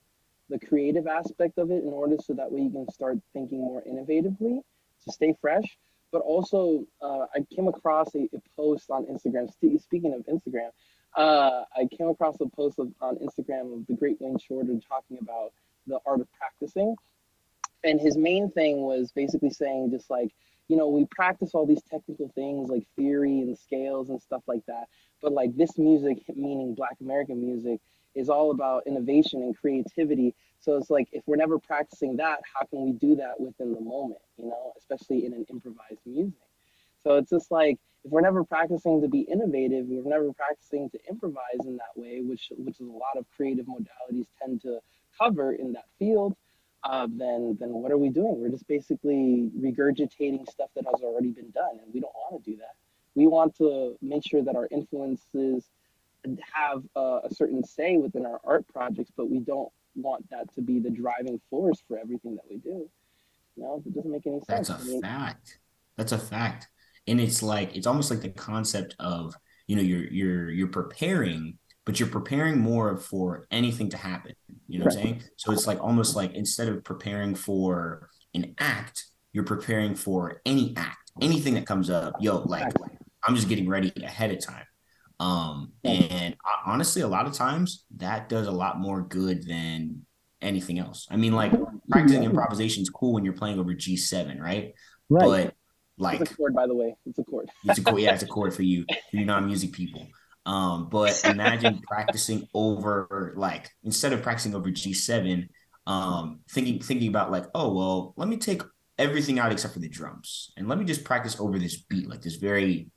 the 0.49 0.59
creative 0.59 1.07
aspect 1.07 1.57
of 1.57 1.71
it 1.71 1.83
in 1.83 1.89
order 1.89 2.15
so 2.23 2.33
that 2.33 2.51
way 2.51 2.61
you 2.61 2.69
can 2.69 2.89
start 2.91 3.17
thinking 3.33 3.59
more 3.59 3.83
innovatively 3.89 4.61
to 5.03 5.11
stay 5.11 5.35
fresh. 5.41 5.77
But 6.11 6.19
also, 6.19 6.85
uh, 7.01 7.25
I 7.35 7.45
came 7.53 7.67
across 7.67 8.15
a, 8.15 8.29
a 8.33 8.41
post 8.55 8.89
on 8.89 9.05
Instagram. 9.07 9.51
Speaking 9.81 10.13
of 10.13 10.25
Instagram, 10.33 10.69
uh, 11.17 11.63
I 11.75 11.85
came 11.97 12.07
across 12.07 12.37
a 12.39 12.47
post 12.47 12.79
of, 12.79 12.93
on 13.01 13.17
Instagram 13.17 13.73
of 13.73 13.87
the 13.87 13.93
great 13.93 14.17
Wayne 14.21 14.37
Shorter 14.39 14.79
talking 14.87 15.17
about 15.21 15.51
the 15.87 15.99
art 16.05 16.21
of 16.21 16.27
practicing. 16.33 16.95
And 17.83 17.99
his 17.99 18.17
main 18.17 18.51
thing 18.51 18.81
was 18.81 19.11
basically 19.11 19.49
saying 19.49 19.91
just 19.91 20.09
like, 20.09 20.33
you 20.67 20.75
know, 20.75 20.87
we 20.89 21.05
practice 21.05 21.51
all 21.53 21.65
these 21.65 21.81
technical 21.89 22.29
things 22.35 22.69
like 22.69 22.83
theory 22.95 23.39
and 23.41 23.57
scales 23.57 24.09
and 24.09 24.21
stuff 24.21 24.43
like 24.47 24.65
that. 24.67 24.85
But 25.21 25.31
like 25.31 25.55
this 25.55 25.77
music, 25.77 26.23
meaning 26.35 26.75
Black 26.75 26.97
American 27.01 27.41
music, 27.41 27.79
is 28.15 28.29
all 28.29 28.51
about 28.51 28.85
innovation 28.87 29.41
and 29.41 29.55
creativity. 29.55 30.35
So 30.59 30.75
it's 30.75 30.89
like 30.89 31.07
if 31.11 31.23
we're 31.27 31.37
never 31.37 31.59
practicing 31.59 32.17
that, 32.17 32.39
how 32.53 32.65
can 32.65 32.83
we 32.83 32.91
do 32.91 33.15
that 33.15 33.39
within 33.39 33.73
the 33.73 33.79
moment, 33.79 34.21
you 34.37 34.47
know, 34.49 34.73
especially 34.77 35.25
in 35.25 35.33
an 35.33 35.45
improvised 35.49 36.01
music? 36.05 36.33
So 37.03 37.15
it's 37.15 37.29
just 37.29 37.51
like 37.51 37.77
if 38.03 38.11
we're 38.11 38.21
never 38.21 38.43
practicing 38.43 39.01
to 39.01 39.07
be 39.07 39.21
innovative, 39.21 39.85
we're 39.87 40.09
never 40.09 40.33
practicing 40.33 40.89
to 40.89 40.99
improvise 41.09 41.65
in 41.65 41.77
that 41.77 41.95
way, 41.95 42.21
which 42.21 42.51
which 42.57 42.79
is 42.79 42.87
a 42.87 42.91
lot 42.91 43.17
of 43.17 43.25
creative 43.35 43.65
modalities 43.65 44.25
tend 44.41 44.61
to 44.63 44.79
cover 45.19 45.53
in 45.53 45.73
that 45.73 45.85
field. 45.99 46.35
Uh, 46.83 47.07
then 47.09 47.57
then 47.59 47.73
what 47.73 47.91
are 47.91 47.97
we 47.97 48.09
doing? 48.09 48.39
We're 48.39 48.49
just 48.49 48.67
basically 48.67 49.49
regurgitating 49.59 50.49
stuff 50.49 50.69
that 50.75 50.85
has 50.85 51.01
already 51.01 51.31
been 51.31 51.51
done, 51.51 51.79
and 51.83 51.93
we 51.93 51.99
don't 51.99 52.13
want 52.15 52.43
to 52.43 52.51
do 52.51 52.57
that. 52.57 52.75
We 53.15 53.27
want 53.27 53.57
to 53.57 53.97
make 54.01 54.23
sure 54.25 54.43
that 54.43 54.55
our 54.55 54.67
influences 54.71 55.65
have 56.53 56.83
uh, 56.95 57.21
a 57.23 57.33
certain 57.33 57.63
say 57.63 57.97
within 57.97 58.25
our 58.25 58.39
art 58.43 58.67
projects, 58.67 59.11
but 59.15 59.29
we 59.29 59.39
don't 59.39 59.71
want 59.95 60.29
that 60.29 60.53
to 60.53 60.61
be 60.61 60.79
the 60.79 60.89
driving 60.89 61.41
force 61.49 61.81
for 61.87 61.97
everything 61.97 62.35
that 62.35 62.45
we 62.49 62.57
do. 62.57 62.89
No, 63.55 63.81
it 63.85 63.93
doesn't 63.93 64.11
make 64.11 64.27
any 64.27 64.39
sense. 64.41 64.67
That's 64.67 64.69
a 64.69 64.83
I 64.83 64.87
mean, 64.87 65.01
fact. 65.01 65.59
That's 65.97 66.11
a 66.11 66.19
fact. 66.19 66.67
And 67.07 67.19
it's 67.19 67.41
like 67.41 67.75
it's 67.75 67.87
almost 67.87 68.11
like 68.11 68.21
the 68.21 68.29
concept 68.29 68.95
of 68.99 69.35
you 69.65 69.75
know 69.75 69.81
you're 69.81 70.07
you're 70.07 70.49
you're 70.51 70.67
preparing, 70.67 71.57
but 71.87 72.01
you're 72.01 72.09
preparing 72.09 72.59
more 72.59 72.97
for 72.97 73.47
anything 73.49 73.89
to 73.89 73.95
happen. 73.95 74.33
You 74.67 74.79
know 74.79 74.85
right. 74.85 74.93
what 74.93 74.99
I'm 74.99 75.03
saying? 75.05 75.23
So 75.37 75.53
it's 75.53 75.65
like 75.65 75.81
almost 75.81 76.17
like 76.17 76.33
instead 76.33 76.67
of 76.67 76.83
preparing 76.83 77.33
for 77.33 78.09
an 78.33 78.55
act, 78.59 79.05
you're 79.31 79.45
preparing 79.45 79.95
for 79.95 80.41
any 80.45 80.73
act, 80.75 81.13
anything 81.21 81.53
that 81.53 81.65
comes 81.65 81.89
up. 81.89 82.15
Yo, 82.19 82.39
like 82.39 82.73
I'm 83.23 83.35
just 83.35 83.47
getting 83.47 83.69
ready 83.69 83.93
ahead 84.03 84.31
of 84.31 84.45
time. 84.45 84.65
Um, 85.21 85.71
and 85.85 86.35
honestly, 86.65 87.03
a 87.03 87.07
lot 87.07 87.25
of 87.25 87.31
times 87.31 87.85
that 87.95 88.27
does 88.27 88.47
a 88.47 88.51
lot 88.51 88.81
more 88.81 89.01
good 89.01 89.47
than 89.47 90.05
anything 90.41 90.79
else. 90.79 91.07
I 91.09 91.15
mean, 91.15 91.31
like 91.31 91.53
practicing 91.89 92.23
improvisation 92.23 92.83
is 92.83 92.89
cool 92.89 93.13
when 93.13 93.23
you're 93.23 93.33
playing 93.33 93.59
over 93.59 93.73
G7, 93.73 94.41
right? 94.41 94.73
Right. 95.09 95.25
But 95.25 95.53
like 95.97 96.19
it's 96.19 96.31
a 96.31 96.35
chord, 96.35 96.53
by 96.53 96.67
the 96.67 96.75
way. 96.75 96.97
It's 97.05 97.17
a 97.17 97.23
chord. 97.23 97.49
it's 97.63 97.79
a 97.79 97.83
chord. 97.83 98.01
Yeah, 98.01 98.13
it's 98.13 98.23
a 98.23 98.27
chord 98.35 98.53
for 98.53 98.63
you. 98.63 98.85
You're 99.13 99.25
non-music 99.25 99.71
people. 99.71 100.05
Um, 100.47 100.87
but 100.87 101.21
imagine 101.25 101.81
practicing 101.85 102.47
over 102.53 103.33
like 103.35 103.69
instead 103.83 104.13
of 104.13 104.23
practicing 104.23 104.55
over 104.55 104.71
G7, 104.71 105.49
um, 105.85 106.39
thinking 106.49 106.81
thinking 106.81 107.09
about 107.09 107.31
like, 107.31 107.45
oh 107.53 107.73
well, 107.73 108.13
let 108.15 108.29
me 108.29 108.37
take 108.37 108.61
everything 108.97 109.39
out 109.39 109.51
except 109.51 109.73
for 109.73 109.81
the 109.81 109.89
drums, 109.89 110.53
and 110.55 110.69
let 110.69 110.79
me 110.79 110.85
just 110.85 111.03
practice 111.03 111.37
over 111.37 111.59
this 111.59 111.75
beat, 111.75 112.09
like 112.09 112.21
this 112.21 112.37
very 112.37 112.89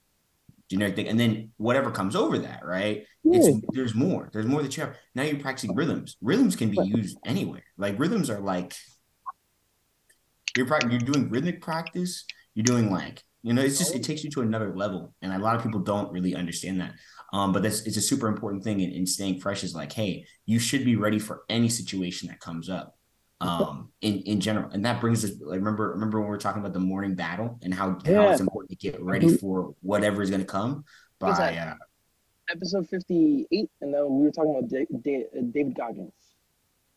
generic 0.70 0.94
thing, 0.94 1.08
and 1.08 1.18
then 1.18 1.50
whatever 1.56 1.90
comes 1.90 2.14
over 2.14 2.38
that, 2.38 2.64
right? 2.64 3.04
Yeah. 3.24 3.40
It's 3.40 3.66
there's 3.72 3.94
more. 3.96 4.30
There's 4.32 4.46
more 4.46 4.62
that 4.62 4.76
you 4.76 4.84
have. 4.84 4.96
Now 5.16 5.24
you're 5.24 5.40
practicing 5.40 5.74
rhythms. 5.74 6.16
Rhythms 6.20 6.54
can 6.54 6.70
be 6.70 6.80
used 6.84 7.18
anywhere. 7.26 7.64
Like 7.76 7.98
rhythms 7.98 8.30
are 8.30 8.40
like 8.40 8.74
you're 10.56 10.68
you're 10.88 11.00
doing 11.00 11.28
rhythmic 11.28 11.62
practice. 11.62 12.24
You're 12.54 12.62
doing 12.62 12.92
like 12.92 13.24
you 13.42 13.54
know, 13.54 13.62
it's 13.62 13.78
just 13.78 13.94
it 13.94 14.02
takes 14.02 14.22
you 14.22 14.30
to 14.30 14.42
another 14.42 14.74
level, 14.74 15.14
and 15.22 15.32
a 15.32 15.38
lot 15.38 15.56
of 15.56 15.62
people 15.62 15.80
don't 15.80 16.12
really 16.12 16.34
understand 16.34 16.80
that. 16.80 16.92
Um, 17.32 17.52
but 17.52 17.62
that's 17.62 17.82
it's 17.82 17.96
a 17.96 18.02
super 18.02 18.26
important 18.26 18.64
thing 18.64 18.80
in, 18.80 18.90
in 18.90 19.06
staying 19.06 19.40
fresh. 19.40 19.62
Is 19.62 19.74
like, 19.74 19.92
hey, 19.92 20.26
you 20.46 20.58
should 20.58 20.84
be 20.84 20.96
ready 20.96 21.18
for 21.18 21.42
any 21.48 21.68
situation 21.68 22.28
that 22.28 22.40
comes 22.40 22.68
up 22.68 22.96
um 23.40 23.90
in 24.02 24.20
in 24.20 24.40
general. 24.40 24.70
And 24.70 24.84
that 24.84 25.00
brings 25.00 25.24
us 25.24 25.32
like 25.40 25.58
remember 25.58 25.92
remember 25.92 26.18
when 26.18 26.26
we 26.26 26.30
were 26.30 26.38
talking 26.38 26.60
about 26.60 26.72
the 26.72 26.80
morning 26.80 27.14
battle 27.14 27.58
and 27.62 27.72
how, 27.72 27.98
yeah. 28.04 28.22
how 28.22 28.30
it's 28.30 28.40
important 28.40 28.70
to 28.70 28.76
get 28.76 29.00
ready 29.02 29.26
mm-hmm. 29.26 29.36
for 29.36 29.74
whatever 29.80 30.22
is 30.22 30.30
going 30.30 30.42
to 30.42 30.46
come 30.46 30.84
by 31.18 31.56
uh, 31.56 31.74
episode 32.50 32.88
58 32.88 33.70
and 33.80 33.94
then 33.94 34.18
we 34.18 34.24
were 34.24 34.30
talking 34.30 34.50
about 34.50 34.68
da- 34.68 34.86
da- 35.02 35.26
uh, 35.38 35.42
david 35.52 35.74
goggins. 35.76 36.12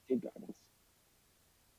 David 0.09 0.23
goggins. 0.23 0.55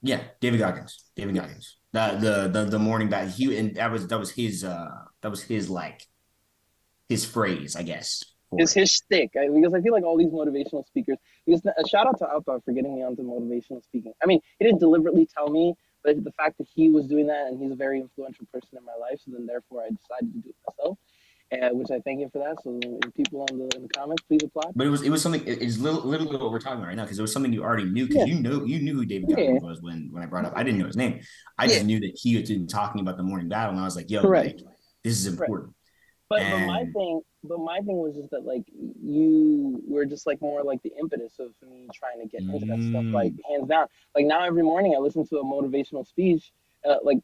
Yeah 0.02 0.22
david 0.40 0.60
goggins. 0.60 1.04
David 1.14 1.34
goggins. 1.34 1.76
The 1.92 2.18
the 2.20 2.60
the, 2.60 2.70
the 2.70 2.78
morning 2.78 3.08
battle 3.08 3.30
he 3.30 3.58
and 3.58 3.74
that 3.76 3.90
was 3.90 4.06
that 4.08 4.18
was 4.18 4.30
his 4.30 4.64
uh 4.64 4.88
that 5.20 5.30
was 5.30 5.42
his 5.42 5.68
like 5.68 6.06
his 7.08 7.26
phrase 7.26 7.76
i 7.76 7.82
guess 7.82 8.24
is 8.58 8.72
his 8.72 8.94
stick 8.94 9.30
because 9.32 9.74
I 9.74 9.80
feel 9.80 9.92
like 9.92 10.04
all 10.04 10.16
these 10.16 10.30
motivational 10.30 10.86
speakers. 10.86 11.18
Because 11.46 11.62
a 11.64 11.88
shout 11.88 12.06
out 12.06 12.18
to 12.18 12.28
Alpha 12.28 12.60
for 12.64 12.72
getting 12.72 12.94
me 12.94 13.02
onto 13.02 13.22
motivational 13.22 13.82
speaking. 13.82 14.12
I 14.22 14.26
mean, 14.26 14.40
he 14.58 14.64
didn't 14.64 14.80
deliberately 14.80 15.26
tell 15.26 15.48
me, 15.48 15.74
but 16.02 16.22
the 16.22 16.32
fact 16.32 16.58
that 16.58 16.66
he 16.74 16.90
was 16.90 17.06
doing 17.06 17.26
that 17.28 17.46
and 17.46 17.60
he's 17.60 17.72
a 17.72 17.76
very 17.76 18.00
influential 18.00 18.46
person 18.52 18.78
in 18.78 18.84
my 18.84 18.92
life, 19.00 19.20
so 19.24 19.32
then 19.32 19.46
therefore 19.46 19.82
I 19.82 19.88
decided 19.88 20.32
to 20.34 20.38
do 20.40 20.48
it 20.50 20.56
myself. 20.68 20.98
And 21.50 21.78
which 21.78 21.90
I 21.90 22.00
thank 22.00 22.20
him 22.20 22.30
for 22.30 22.38
that. 22.38 22.56
So 22.64 22.80
people 23.14 23.46
on 23.48 23.58
the 23.58 23.76
in 23.76 23.82
the 23.82 23.88
comments, 23.88 24.22
please 24.26 24.40
apply. 24.42 24.70
But 24.74 24.86
it 24.86 24.90
was 24.90 25.02
it 25.02 25.10
was 25.10 25.22
something. 25.22 25.42
It's 25.46 25.78
literally 25.78 26.36
what 26.36 26.50
we're 26.50 26.58
talking 26.58 26.78
about 26.78 26.88
right 26.88 26.96
now 26.96 27.04
because 27.04 27.18
it 27.18 27.22
was 27.22 27.32
something 27.32 27.52
you 27.52 27.62
already 27.62 27.84
knew 27.84 28.06
because 28.06 28.26
yeah. 28.26 28.34
you 28.34 28.40
know 28.40 28.64
you 28.64 28.80
knew 28.80 28.94
who 28.94 29.04
David 29.04 29.28
yeah. 29.36 29.52
was 29.60 29.82
when 29.82 30.08
when 30.10 30.22
I 30.22 30.26
brought 30.26 30.46
up. 30.46 30.54
I 30.56 30.62
didn't 30.62 30.80
know 30.80 30.86
his 30.86 30.96
name. 30.96 31.20
I 31.58 31.68
just 31.68 31.84
knew 31.84 32.00
that 32.00 32.12
he 32.14 32.34
had 32.34 32.46
been 32.46 32.66
talking 32.66 33.02
about 33.02 33.18
the 33.18 33.22
morning 33.22 33.48
battle, 33.48 33.72
and 33.72 33.80
I 33.80 33.84
was 33.84 33.94
like, 33.94 34.10
"Yo, 34.10 34.22
like, 34.22 34.58
this 35.04 35.18
is 35.18 35.26
important." 35.26 35.74
But, 36.30 36.40
and... 36.40 36.62
but 36.62 36.66
my 36.66 36.84
thing, 36.92 37.20
but 37.44 37.60
my 37.60 37.80
thing 37.80 37.98
was 37.98 38.14
just 38.14 38.30
that 38.30 38.44
like 38.44 38.64
you 39.02 39.82
were 39.86 40.06
just 40.06 40.26
like 40.26 40.40
more 40.40 40.62
like 40.62 40.82
the 40.82 40.92
impetus 40.98 41.38
of 41.38 41.52
me 41.68 41.88
trying 41.94 42.20
to 42.20 42.26
get 42.26 42.40
into 42.40 42.66
that 42.66 42.82
stuff, 42.90 43.04
like 43.12 43.32
mm. 43.32 43.38
hands 43.48 43.68
down. 43.68 43.86
Like 44.14 44.26
now 44.26 44.44
every 44.44 44.62
morning 44.62 44.94
I 44.96 44.98
listen 44.98 45.26
to 45.28 45.38
a 45.38 45.44
motivational 45.44 46.06
speech, 46.06 46.52
uh, 46.88 46.96
like 47.02 47.18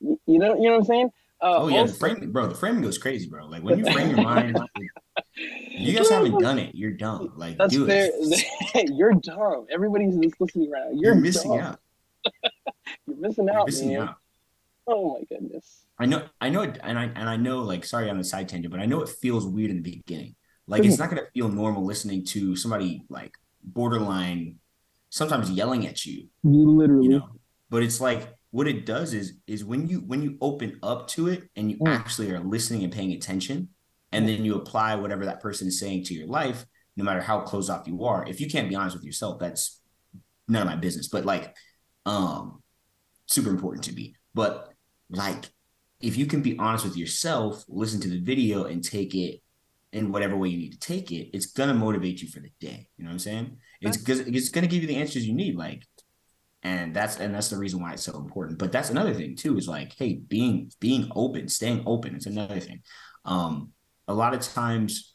you 0.00 0.18
know, 0.26 0.54
you 0.54 0.62
know 0.62 0.72
what 0.72 0.78
I'm 0.78 0.84
saying? 0.84 1.10
Uh, 1.40 1.58
oh 1.58 1.68
yeah, 1.68 1.80
also, 1.80 1.92
the 1.92 1.98
framing, 1.98 2.32
bro. 2.32 2.46
The 2.46 2.54
framing 2.54 2.82
goes 2.82 2.98
crazy, 2.98 3.28
bro. 3.28 3.46
Like 3.46 3.62
when 3.62 3.78
you 3.78 3.92
frame 3.92 4.16
your 4.16 4.22
mind, 4.22 4.54
like, 4.58 4.70
you 5.70 5.92
guys 5.92 6.08
haven't 6.08 6.40
done 6.40 6.58
it. 6.58 6.74
You're 6.74 6.92
dumb. 6.92 7.32
Like 7.36 7.58
that's 7.58 7.74
do 7.74 7.86
fair. 7.86 8.08
It. 8.12 8.90
you're 8.94 9.12
dumb. 9.14 9.66
Everybody's 9.70 10.16
just 10.16 10.40
listening 10.40 10.70
right 10.70 10.84
now. 10.86 10.90
You're, 10.92 11.12
you're 11.12 11.14
missing 11.16 11.56
dumb. 11.56 11.60
out. 11.60 11.80
you're 13.06 13.16
missing 13.16 13.48
out, 13.50 13.54
you're 13.54 13.66
missing 13.66 13.88
man. 13.88 14.08
Out. 14.08 14.16
Oh 14.86 15.18
my 15.18 15.24
goodness. 15.24 15.83
I 15.98 16.06
know, 16.06 16.26
I 16.40 16.50
know, 16.50 16.62
and 16.62 16.98
I 16.98 17.04
and 17.04 17.28
I 17.28 17.36
know, 17.36 17.60
like, 17.60 17.84
sorry 17.84 18.10
on 18.10 18.18
the 18.18 18.24
side 18.24 18.48
tangent, 18.48 18.72
but 18.72 18.80
I 18.80 18.86
know 18.86 19.02
it 19.02 19.08
feels 19.08 19.46
weird 19.46 19.70
in 19.70 19.82
the 19.82 19.90
beginning. 19.90 20.34
Like, 20.66 20.84
it's 20.84 20.98
not 20.98 21.08
gonna 21.10 21.22
feel 21.32 21.48
normal 21.48 21.84
listening 21.84 22.24
to 22.26 22.56
somebody 22.56 23.04
like 23.08 23.34
borderline, 23.62 24.56
sometimes 25.10 25.50
yelling 25.50 25.86
at 25.86 26.04
you. 26.04 26.28
Literally, 26.42 27.04
you 27.04 27.10
know. 27.10 27.28
But 27.70 27.82
it's 27.82 28.00
like 28.00 28.28
what 28.50 28.68
it 28.68 28.86
does 28.86 29.14
is 29.14 29.34
is 29.46 29.64
when 29.64 29.88
you 29.88 29.98
when 30.00 30.22
you 30.22 30.36
open 30.40 30.78
up 30.82 31.08
to 31.08 31.28
it 31.28 31.48
and 31.56 31.70
you 31.70 31.76
mm. 31.78 31.88
actually 31.88 32.30
are 32.30 32.40
listening 32.40 32.82
and 32.82 32.92
paying 32.92 33.12
attention, 33.12 33.68
and 34.12 34.28
then 34.28 34.44
you 34.44 34.56
apply 34.56 34.94
whatever 34.96 35.26
that 35.26 35.40
person 35.40 35.68
is 35.68 35.78
saying 35.78 36.04
to 36.04 36.14
your 36.14 36.26
life, 36.26 36.64
no 36.96 37.04
matter 37.04 37.20
how 37.20 37.40
closed 37.40 37.70
off 37.70 37.86
you 37.86 38.04
are. 38.04 38.24
If 38.26 38.40
you 38.40 38.48
can't 38.48 38.68
be 38.68 38.74
honest 38.74 38.96
with 38.96 39.04
yourself, 39.04 39.38
that's 39.38 39.80
none 40.48 40.62
of 40.62 40.68
my 40.68 40.76
business. 40.76 41.08
But 41.08 41.24
like, 41.24 41.54
um, 42.06 42.62
super 43.26 43.50
important 43.50 43.84
to 43.84 43.92
me. 43.92 44.14
But 44.34 44.72
like 45.10 45.50
if 46.00 46.16
you 46.16 46.26
can 46.26 46.42
be 46.42 46.58
honest 46.58 46.84
with 46.84 46.96
yourself, 46.96 47.64
listen 47.68 48.00
to 48.00 48.08
the 48.08 48.20
video 48.20 48.64
and 48.64 48.82
take 48.82 49.14
it 49.14 49.40
in 49.92 50.10
whatever 50.10 50.36
way 50.36 50.48
you 50.48 50.58
need 50.58 50.72
to 50.72 50.78
take 50.78 51.12
it, 51.12 51.30
it's 51.32 51.46
gonna 51.46 51.74
motivate 51.74 52.20
you 52.20 52.28
for 52.28 52.40
the 52.40 52.50
day. 52.60 52.88
You 52.96 53.04
know 53.04 53.08
what 53.08 53.14
I'm 53.14 53.18
saying? 53.20 53.56
It's 53.80 53.96
because 53.96 54.20
it's 54.20 54.48
gonna 54.48 54.66
give 54.66 54.82
you 54.82 54.88
the 54.88 54.96
answers 54.96 55.26
you 55.26 55.34
need. 55.34 55.56
Like, 55.56 55.84
and 56.62 56.94
that's 56.94 57.18
and 57.18 57.34
that's 57.34 57.48
the 57.48 57.56
reason 57.56 57.80
why 57.80 57.92
it's 57.92 58.02
so 58.02 58.16
important. 58.16 58.58
But 58.58 58.72
that's 58.72 58.90
another 58.90 59.14
thing 59.14 59.36
too, 59.36 59.56
is 59.56 59.68
like, 59.68 59.94
hey, 59.96 60.14
being 60.14 60.70
being 60.80 61.10
open, 61.14 61.48
staying 61.48 61.84
open. 61.86 62.16
It's 62.16 62.26
another 62.26 62.58
thing. 62.58 62.82
Um, 63.24 63.70
a 64.08 64.14
lot 64.14 64.34
of 64.34 64.40
times 64.40 65.14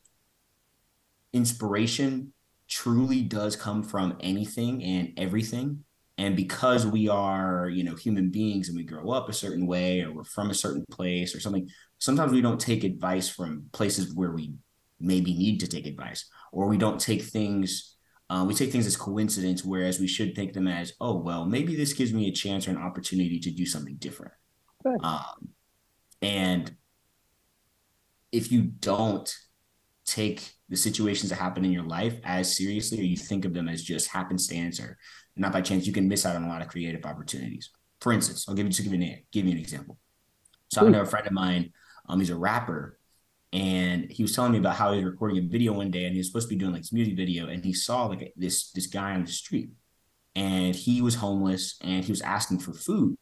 inspiration 1.33 2.33
truly 2.67 3.21
does 3.21 3.55
come 3.55 3.83
from 3.83 4.17
anything 4.21 4.83
and 4.83 5.13
everything 5.17 5.83
and 6.19 6.35
because 6.35 6.85
we 6.85 7.07
are 7.07 7.69
you 7.69 7.83
know 7.83 7.95
human 7.95 8.29
beings 8.29 8.67
and 8.67 8.77
we 8.77 8.83
grow 8.83 9.09
up 9.09 9.29
a 9.29 9.33
certain 9.33 9.65
way 9.65 10.01
or 10.01 10.11
we're 10.11 10.23
from 10.23 10.49
a 10.49 10.53
certain 10.53 10.85
place 10.91 11.33
or 11.33 11.39
something 11.39 11.67
sometimes 11.97 12.31
we 12.31 12.41
don't 12.41 12.59
take 12.59 12.83
advice 12.83 13.29
from 13.29 13.63
places 13.71 14.13
where 14.13 14.31
we 14.31 14.53
maybe 14.99 15.33
need 15.33 15.59
to 15.59 15.67
take 15.67 15.87
advice 15.87 16.29
or 16.51 16.67
we 16.67 16.77
don't 16.77 16.99
take 16.99 17.21
things 17.21 17.95
uh, 18.29 18.45
we 18.47 18.53
take 18.53 18.71
things 18.71 18.85
as 18.85 18.97
coincidence 18.97 19.63
whereas 19.63 19.99
we 19.99 20.07
should 20.07 20.35
take 20.35 20.53
them 20.53 20.67
as 20.67 20.93
oh 20.99 21.15
well 21.15 21.45
maybe 21.45 21.75
this 21.75 21.93
gives 21.93 22.13
me 22.13 22.27
a 22.27 22.31
chance 22.31 22.67
or 22.67 22.71
an 22.71 22.77
opportunity 22.77 23.39
to 23.39 23.49
do 23.49 23.65
something 23.65 23.95
different. 23.95 24.33
Um, 25.03 25.49
and 26.21 26.75
if 28.31 28.51
you 28.51 28.61
don't 28.61 29.33
take 30.05 30.53
the 30.69 30.75
situations 30.75 31.29
that 31.29 31.37
happen 31.37 31.65
in 31.65 31.71
your 31.71 31.83
life 31.83 32.19
as 32.23 32.55
seriously 32.55 32.99
or 32.99 33.03
you 33.03 33.17
think 33.17 33.45
of 33.45 33.53
them 33.53 33.67
as 33.67 33.83
just 33.83 34.09
happenstance 34.09 34.79
or 34.79 34.97
not 35.39 35.53
by 35.53 35.61
chance, 35.61 35.87
you 35.87 35.93
can 35.93 36.07
miss 36.07 36.25
out 36.25 36.35
on 36.35 36.43
a 36.43 36.47
lot 36.47 36.61
of 36.61 36.67
creative 36.67 37.05
opportunities. 37.05 37.71
For 38.01 38.11
instance, 38.13 38.45
I'll 38.47 38.55
give 38.55 38.65
you 38.67 38.73
to 38.73 38.83
give 38.83 38.93
you 38.93 39.01
an 39.01 39.23
give 39.31 39.45
you 39.45 39.51
an 39.51 39.57
example. 39.57 39.97
So 40.71 40.85
I 40.85 40.89
know 40.89 41.01
a 41.01 41.05
friend 41.05 41.25
of 41.25 41.33
mine, 41.33 41.71
um, 42.07 42.19
he's 42.19 42.29
a 42.29 42.37
rapper, 42.37 42.99
and 43.51 44.11
he 44.11 44.21
was 44.21 44.35
telling 44.35 44.51
me 44.51 44.59
about 44.59 44.75
how 44.75 44.91
he 44.91 44.97
was 44.97 45.11
recording 45.11 45.43
a 45.43 45.47
video 45.47 45.73
one 45.73 45.89
day, 45.89 46.05
and 46.05 46.13
he 46.13 46.19
was 46.19 46.27
supposed 46.27 46.47
to 46.49 46.55
be 46.55 46.59
doing 46.59 46.73
like 46.73 46.81
this 46.81 46.93
music 46.93 47.15
video, 47.15 47.47
and 47.47 47.65
he 47.65 47.73
saw 47.73 48.05
like 48.05 48.33
this 48.35 48.71
this 48.71 48.87
guy 48.87 49.15
on 49.15 49.23
the 49.23 49.31
street, 49.31 49.71
and 50.35 50.75
he 50.75 51.01
was 51.01 51.15
homeless, 51.15 51.77
and 51.81 52.03
he 52.03 52.11
was 52.11 52.21
asking 52.21 52.59
for 52.59 52.73
food, 52.73 53.17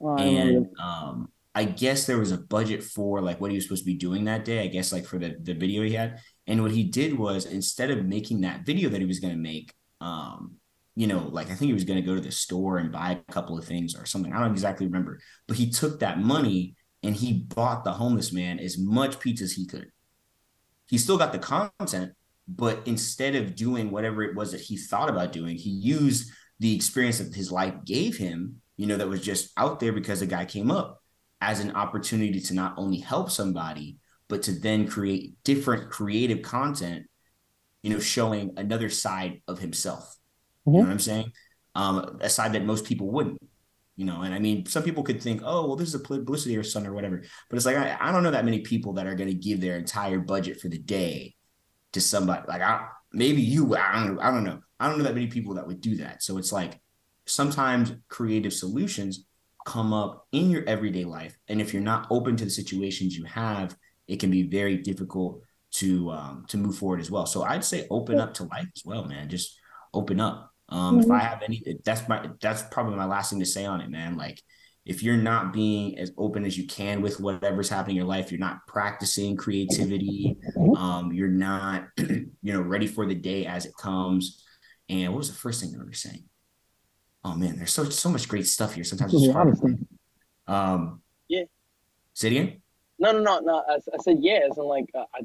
oh, 0.00 0.16
and 0.16 0.66
um, 0.78 1.30
I 1.54 1.64
guess 1.64 2.06
there 2.06 2.18
was 2.18 2.32
a 2.32 2.38
budget 2.38 2.82
for 2.82 3.20
like 3.20 3.40
what 3.40 3.50
he 3.50 3.56
was 3.56 3.64
supposed 3.64 3.82
to 3.82 3.90
be 3.90 3.94
doing 3.96 4.24
that 4.24 4.44
day. 4.44 4.62
I 4.62 4.66
guess 4.66 4.92
like 4.92 5.06
for 5.06 5.18
the 5.18 5.36
the 5.40 5.54
video 5.54 5.82
he 5.82 5.94
had, 5.94 6.20
and 6.46 6.62
what 6.62 6.72
he 6.72 6.84
did 6.84 7.18
was 7.18 7.46
instead 7.46 7.90
of 7.90 8.04
making 8.04 8.42
that 8.42 8.66
video 8.66 8.90
that 8.90 9.00
he 9.00 9.06
was 9.06 9.20
going 9.20 9.34
to 9.34 9.40
make, 9.40 9.72
um, 10.00 10.56
you 11.00 11.06
know, 11.06 11.30
like 11.32 11.46
I 11.46 11.54
think 11.54 11.68
he 11.68 11.72
was 11.72 11.84
going 11.84 11.98
to 11.98 12.06
go 12.06 12.14
to 12.14 12.20
the 12.20 12.30
store 12.30 12.76
and 12.76 12.92
buy 12.92 13.12
a 13.12 13.32
couple 13.32 13.56
of 13.56 13.64
things 13.64 13.96
or 13.98 14.04
something. 14.04 14.34
I 14.34 14.38
don't 14.38 14.50
exactly 14.50 14.84
remember, 14.84 15.18
but 15.48 15.56
he 15.56 15.70
took 15.70 16.00
that 16.00 16.20
money 16.20 16.74
and 17.02 17.16
he 17.16 17.32
bought 17.32 17.84
the 17.84 17.92
homeless 17.92 18.34
man 18.34 18.58
as 18.58 18.76
much 18.76 19.18
pizza 19.18 19.44
as 19.44 19.52
he 19.52 19.66
could. 19.66 19.90
He 20.90 20.98
still 20.98 21.16
got 21.16 21.32
the 21.32 21.38
content, 21.38 22.12
but 22.46 22.82
instead 22.84 23.34
of 23.34 23.54
doing 23.54 23.90
whatever 23.90 24.22
it 24.22 24.36
was 24.36 24.52
that 24.52 24.60
he 24.60 24.76
thought 24.76 25.08
about 25.08 25.32
doing, 25.32 25.56
he 25.56 25.70
used 25.70 26.30
the 26.58 26.76
experience 26.76 27.16
that 27.16 27.34
his 27.34 27.50
life 27.50 27.76
gave 27.86 28.18
him, 28.18 28.60
you 28.76 28.86
know, 28.86 28.98
that 28.98 29.08
was 29.08 29.22
just 29.22 29.52
out 29.56 29.80
there 29.80 29.94
because 29.94 30.20
the 30.20 30.26
guy 30.26 30.44
came 30.44 30.70
up 30.70 31.00
as 31.40 31.60
an 31.60 31.74
opportunity 31.76 32.42
to 32.42 32.52
not 32.52 32.74
only 32.76 32.98
help 32.98 33.30
somebody, 33.30 33.96
but 34.28 34.42
to 34.42 34.52
then 34.52 34.86
create 34.86 35.32
different 35.44 35.90
creative 35.90 36.42
content, 36.42 37.06
you 37.82 37.88
know, 37.88 38.00
showing 38.00 38.52
another 38.58 38.90
side 38.90 39.40
of 39.48 39.60
himself. 39.60 40.18
Mm-hmm. 40.66 40.74
You 40.74 40.80
know 40.80 40.86
what 40.86 40.92
I'm 40.92 40.98
saying? 40.98 41.32
Um, 41.74 42.18
a 42.20 42.28
side 42.28 42.52
that 42.54 42.64
most 42.64 42.84
people 42.84 43.10
wouldn't 43.10 43.40
you 44.00 44.06
know? 44.06 44.22
And 44.22 44.32
i 44.32 44.38
mean 44.38 44.64
some 44.64 44.82
people 44.82 45.02
could 45.02 45.22
think 45.22 45.42
oh 45.44 45.66
well 45.66 45.76
this 45.76 45.88
is 45.88 45.94
a 45.94 45.98
publicity 45.98 46.56
or 46.56 46.62
something 46.62 46.90
or 46.90 46.94
whatever. 46.94 47.22
But 47.50 47.56
it's 47.56 47.66
like 47.66 47.76
i, 47.76 47.98
I 48.00 48.10
don't 48.10 48.22
know 48.22 48.30
that 48.30 48.46
many 48.46 48.60
people 48.60 48.94
that 48.94 49.06
are 49.06 49.14
going 49.14 49.28
to 49.28 49.34
give 49.34 49.60
their 49.60 49.76
entire 49.76 50.18
budget 50.18 50.58
for 50.58 50.68
the 50.68 50.78
day 50.78 51.34
to 51.92 52.00
somebody 52.00 52.42
like 52.48 52.62
i 52.62 52.86
maybe 53.12 53.42
you 53.42 53.76
i 53.76 54.06
don't 54.06 54.18
i 54.18 54.30
don't 54.30 54.44
know. 54.44 54.60
I 54.80 54.88
don't 54.88 54.96
know 54.96 55.04
that 55.04 55.14
many 55.14 55.26
people 55.26 55.54
that 55.54 55.66
would 55.66 55.82
do 55.82 55.96
that. 55.96 56.22
So 56.22 56.38
it's 56.38 56.50
like 56.50 56.80
sometimes 57.26 57.92
creative 58.08 58.54
solutions 58.54 59.26
come 59.66 59.92
up 59.92 60.26
in 60.32 60.48
your 60.48 60.64
everyday 60.66 61.04
life 61.04 61.36
and 61.48 61.60
if 61.60 61.74
you're 61.74 61.82
not 61.82 62.06
open 62.10 62.34
to 62.36 62.46
the 62.46 62.50
situations 62.50 63.14
you 63.14 63.24
have 63.24 63.76
it 64.08 64.18
can 64.18 64.30
be 64.30 64.44
very 64.44 64.78
difficult 64.78 65.42
to 65.72 66.10
um 66.10 66.46
to 66.48 66.56
move 66.56 66.76
forward 66.78 67.00
as 67.00 67.10
well. 67.10 67.26
So 67.26 67.42
i'd 67.42 67.66
say 67.66 67.86
open 67.90 68.18
up 68.18 68.32
to 68.34 68.44
life 68.44 68.68
as 68.74 68.82
well 68.82 69.04
man. 69.04 69.28
Just 69.28 69.58
open 69.92 70.20
up 70.20 70.50
um, 70.70 71.00
mm-hmm. 71.00 71.04
If 71.04 71.10
I 71.10 71.18
mm-hmm. 71.18 71.26
have 71.26 71.42
any, 71.42 71.62
that's 71.84 72.08
my 72.08 72.28
that's 72.40 72.62
probably 72.70 72.96
my 72.96 73.04
last 73.04 73.30
thing 73.30 73.40
to 73.40 73.46
say 73.46 73.66
on 73.66 73.80
it, 73.80 73.90
man. 73.90 74.16
Like 74.16 74.40
if 74.86 75.02
you're 75.02 75.16
not 75.16 75.52
being 75.52 75.98
as 75.98 76.12
open 76.16 76.44
as 76.44 76.56
you 76.56 76.66
can 76.66 77.02
with 77.02 77.20
whatever's 77.20 77.68
happening 77.68 77.96
in 77.96 78.00
your 78.00 78.08
life, 78.08 78.30
you're 78.30 78.40
not 78.40 78.66
practicing 78.66 79.36
creativity, 79.36 80.36
um, 80.76 81.12
you're 81.12 81.28
not, 81.28 81.88
you 81.98 82.30
know, 82.42 82.60
ready 82.60 82.86
for 82.86 83.06
the 83.06 83.14
day 83.14 83.46
as 83.46 83.66
it 83.66 83.72
comes. 83.76 84.44
And 84.88 85.12
what 85.12 85.18
was 85.18 85.30
the 85.30 85.36
first 85.36 85.60
thing 85.60 85.72
they 85.72 85.78
were 85.78 85.92
saying? 85.92 86.24
Oh 87.24 87.34
man, 87.34 87.56
there's 87.56 87.72
so 87.72 87.84
so 87.84 88.08
much 88.08 88.28
great 88.28 88.46
stuff 88.46 88.74
here. 88.74 88.84
Sometimes 88.84 89.12
it's 89.14 89.32
hard. 89.32 89.56
Um, 90.46 91.02
yeah. 91.28 91.44
Say 92.14 92.28
it 92.28 92.32
again. 92.32 92.59
No, 93.00 93.12
no, 93.12 93.20
no, 93.20 93.40
no. 93.40 93.64
I, 93.66 93.76
I 93.76 94.02
said 94.02 94.18
yes, 94.20 94.58
and 94.58 94.66
like 94.66 94.84
uh, 94.94 95.04
I, 95.14 95.20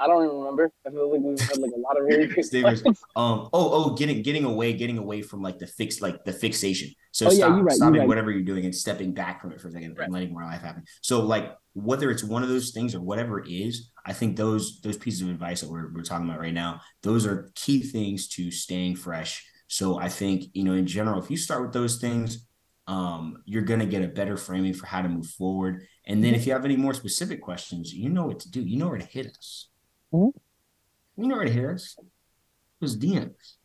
I 0.00 0.06
don't 0.06 0.24
even 0.24 0.38
remember. 0.38 0.70
I 0.86 0.90
feel 0.90 1.12
like 1.12 1.20
we've 1.20 1.40
had 1.40 1.58
like 1.58 1.72
a 1.74 1.78
lot 1.78 1.98
of 1.98 2.04
really 2.04 2.28
good 2.28 2.44
Um. 3.16 3.48
Oh, 3.52 3.70
oh, 3.72 3.94
getting 3.94 4.22
getting 4.22 4.44
away, 4.44 4.72
getting 4.72 4.98
away 4.98 5.22
from 5.22 5.42
like 5.42 5.58
the 5.58 5.66
fix, 5.66 6.00
like 6.00 6.24
the 6.24 6.32
fixation. 6.32 6.90
So 7.10 7.26
oh, 7.26 7.30
stop, 7.30 7.50
yeah, 7.50 7.60
right, 7.60 7.72
stopping 7.72 7.98
right. 7.98 8.08
whatever 8.08 8.30
you're 8.30 8.42
doing 8.42 8.64
and 8.64 8.74
stepping 8.74 9.12
back 9.12 9.40
from 9.40 9.50
it 9.50 9.60
for 9.60 9.66
a 9.66 9.72
second 9.72 9.98
right. 9.98 10.04
and 10.04 10.14
letting 10.14 10.32
more 10.32 10.44
life 10.44 10.62
happen. 10.62 10.84
So 11.02 11.20
like 11.22 11.56
whether 11.74 12.10
it's 12.12 12.22
one 12.22 12.44
of 12.44 12.48
those 12.48 12.70
things 12.70 12.94
or 12.94 13.00
whatever 13.00 13.40
it 13.40 13.50
is, 13.50 13.90
I 14.06 14.12
think 14.12 14.36
those 14.36 14.80
those 14.80 14.96
pieces 14.96 15.22
of 15.22 15.28
advice 15.30 15.60
that 15.62 15.70
we're 15.70 15.92
we're 15.92 16.02
talking 16.02 16.28
about 16.28 16.38
right 16.38 16.54
now, 16.54 16.82
those 17.02 17.26
are 17.26 17.50
key 17.56 17.82
things 17.82 18.28
to 18.28 18.52
staying 18.52 18.94
fresh. 18.94 19.44
So 19.66 19.98
I 19.98 20.08
think 20.08 20.44
you 20.52 20.62
know 20.62 20.74
in 20.74 20.86
general, 20.86 21.20
if 21.20 21.32
you 21.32 21.36
start 21.36 21.62
with 21.62 21.72
those 21.72 21.98
things, 21.98 22.46
um, 22.88 23.42
you're 23.44 23.62
gonna 23.62 23.86
get 23.86 24.02
a 24.02 24.08
better 24.08 24.36
framing 24.36 24.74
for 24.74 24.86
how 24.86 25.02
to 25.02 25.08
move 25.08 25.26
forward 25.26 25.86
and 26.08 26.24
then 26.24 26.34
if 26.34 26.46
you 26.46 26.54
have 26.54 26.64
any 26.64 26.76
more 26.76 26.94
specific 26.94 27.42
questions, 27.42 27.92
you 27.92 28.08
know 28.08 28.24
what 28.24 28.40
to 28.40 28.50
do. 28.50 28.62
You 28.62 28.78
know 28.78 28.88
where 28.88 28.98
to 28.98 29.04
hit 29.04 29.26
us. 29.26 29.68
Mm-hmm. 30.12 31.22
You 31.22 31.28
know 31.28 31.36
where 31.36 31.44
to 31.44 31.52
hit 31.52 31.66
us. 31.66 31.96
It 31.98 32.84
DMs. 32.96 33.56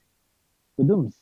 The 0.78 0.84
DMs. 0.84 1.14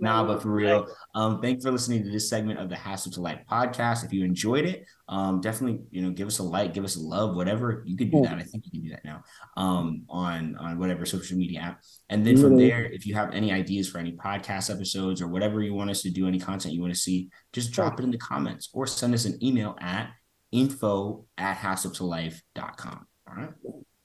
Nah, 0.00 0.24
but 0.24 0.42
for 0.42 0.50
real, 0.50 0.86
um, 1.14 1.40
thanks 1.40 1.64
for 1.64 1.70
listening 1.70 2.02
to 2.02 2.10
this 2.10 2.28
segment 2.28 2.58
of 2.58 2.68
the 2.68 2.76
Half 2.76 3.00
Step 3.00 3.12
to 3.14 3.20
Life 3.20 3.40
podcast. 3.50 4.04
If 4.04 4.12
you 4.12 4.24
enjoyed 4.24 4.64
it, 4.64 4.84
um, 5.08 5.40
definitely, 5.40 5.80
you 5.90 6.02
know, 6.02 6.10
give 6.10 6.26
us 6.26 6.38
a 6.38 6.42
like, 6.42 6.74
give 6.74 6.84
us 6.84 6.96
a 6.96 7.00
love, 7.00 7.36
whatever. 7.36 7.84
You 7.86 7.96
can 7.96 8.10
do 8.10 8.22
that. 8.22 8.38
I 8.38 8.42
think 8.42 8.64
you 8.66 8.72
can 8.72 8.82
do 8.82 8.90
that 8.90 9.04
now 9.04 9.22
um, 9.56 10.02
on 10.08 10.56
on 10.56 10.78
whatever 10.78 11.06
social 11.06 11.36
media 11.36 11.60
app. 11.60 11.80
And 12.08 12.26
then 12.26 12.36
from 12.36 12.56
there, 12.56 12.84
if 12.86 13.06
you 13.06 13.14
have 13.14 13.32
any 13.32 13.52
ideas 13.52 13.88
for 13.88 13.98
any 13.98 14.12
podcast 14.12 14.74
episodes 14.74 15.22
or 15.22 15.28
whatever 15.28 15.62
you 15.62 15.74
want 15.74 15.90
us 15.90 16.02
to 16.02 16.10
do, 16.10 16.26
any 16.26 16.40
content 16.40 16.74
you 16.74 16.80
want 16.80 16.94
to 16.94 17.00
see, 17.00 17.28
just 17.52 17.72
drop 17.72 18.00
it 18.00 18.02
in 18.02 18.10
the 18.10 18.18
comments 18.18 18.70
or 18.72 18.86
send 18.86 19.14
us 19.14 19.26
an 19.26 19.42
email 19.44 19.76
at 19.80 20.10
info 20.50 21.24
at 21.36 21.56
halfsteptolife.com. 21.56 23.06
All 23.28 23.34
right. 23.34 23.50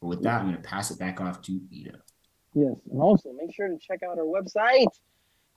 But 0.01 0.07
with 0.07 0.21
that, 0.23 0.41
I'm 0.41 0.49
going 0.49 0.62
to 0.62 0.67
pass 0.67 0.91
it 0.91 0.99
back 0.99 1.19
off 1.21 1.41
to 1.43 1.59
Ito. 1.71 1.91
Yes. 2.53 2.75
And 2.91 3.01
also 3.01 3.31
make 3.33 3.53
sure 3.55 3.67
to 3.67 3.77
check 3.79 4.01
out 4.03 4.19
our 4.19 4.25
website 4.25 4.88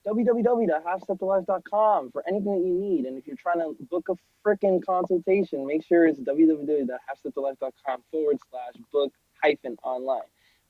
www.halfsteptolife.com 0.07 2.13
for 2.13 2.23
anything 2.29 2.53
that 2.53 2.65
you 2.67 2.75
need. 2.75 3.07
And 3.07 3.19
if 3.19 3.27
you're 3.27 3.37
trying 3.37 3.59
to 3.59 3.75
book 3.91 4.09
a 4.09 4.15
freaking 4.47 4.81
consultation, 4.85 5.67
make 5.67 5.85
sure 5.85 6.07
it's 6.07 6.21
www.halfsteptolife.com 6.21 8.03
forward 8.11 8.39
slash 8.51 8.75
book 8.93 9.13
hyphen 9.43 9.77
online. 9.83 10.23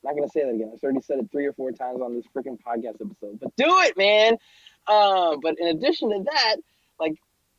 I'm 0.04 0.14
not 0.14 0.16
gonna 0.16 0.28
say 0.28 0.44
that 0.44 0.54
again. 0.54 0.70
I've 0.72 0.82
already 0.82 1.00
said 1.00 1.18
it 1.18 1.30
three 1.32 1.46
or 1.46 1.52
four 1.52 1.72
times 1.72 2.00
on 2.00 2.14
this 2.14 2.24
freaking 2.34 2.58
podcast 2.60 3.00
episode, 3.00 3.40
but 3.40 3.54
do 3.56 3.66
it, 3.80 3.96
man. 3.96 4.36
Um, 4.86 5.40
but 5.42 5.58
in 5.58 5.66
addition 5.68 6.10
to 6.10 6.22
that, 6.30 6.56
like 7.00 7.16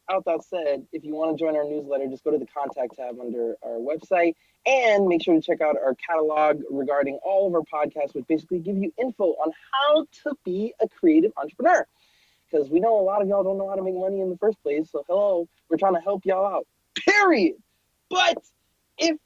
Outthought 0.09 0.43
said, 0.43 0.85
if 0.93 1.03
you 1.03 1.13
want 1.15 1.37
to 1.37 1.43
join 1.43 1.55
our 1.55 1.65
newsletter, 1.65 2.07
just 2.07 2.23
go 2.23 2.31
to 2.31 2.37
the 2.37 2.45
contact 2.45 2.95
tab 2.95 3.19
under 3.19 3.55
our 3.63 3.77
website 3.77 4.35
and 4.65 5.07
make 5.07 5.23
sure 5.23 5.35
to 5.35 5.41
check 5.41 5.61
out 5.61 5.75
our 5.77 5.95
catalog 5.95 6.61
regarding 6.69 7.19
all 7.23 7.47
of 7.47 7.55
our 7.55 7.61
podcasts, 7.61 8.13
which 8.13 8.25
basically 8.27 8.59
give 8.59 8.77
you 8.77 8.93
info 8.97 9.25
on 9.25 9.51
how 9.71 10.05
to 10.23 10.37
be 10.45 10.73
a 10.79 10.87
creative 10.87 11.31
entrepreneur. 11.37 11.85
Because 12.49 12.69
we 12.69 12.79
know 12.79 12.99
a 12.99 13.03
lot 13.03 13.21
of 13.21 13.27
y'all 13.27 13.43
don't 13.43 13.57
know 13.57 13.67
how 13.67 13.75
to 13.75 13.83
make 13.83 13.95
money 13.95 14.21
in 14.21 14.29
the 14.29 14.37
first 14.37 14.61
place. 14.63 14.89
So, 14.91 15.03
hello, 15.07 15.47
we're 15.69 15.77
trying 15.77 15.95
to 15.95 16.01
help 16.01 16.25
y'all 16.25 16.45
out, 16.45 16.67
period. 17.05 17.55
But 18.09 18.37
if 18.97 19.17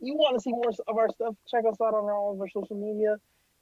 you 0.00 0.14
want 0.14 0.36
to 0.36 0.40
see 0.40 0.52
more 0.52 0.70
of 0.86 0.96
our 0.96 1.10
stuff, 1.10 1.34
check 1.50 1.64
us 1.66 1.80
out 1.80 1.94
on 1.94 2.04
all 2.04 2.32
of 2.32 2.40
our 2.40 2.48
social 2.48 2.76
media 2.76 3.18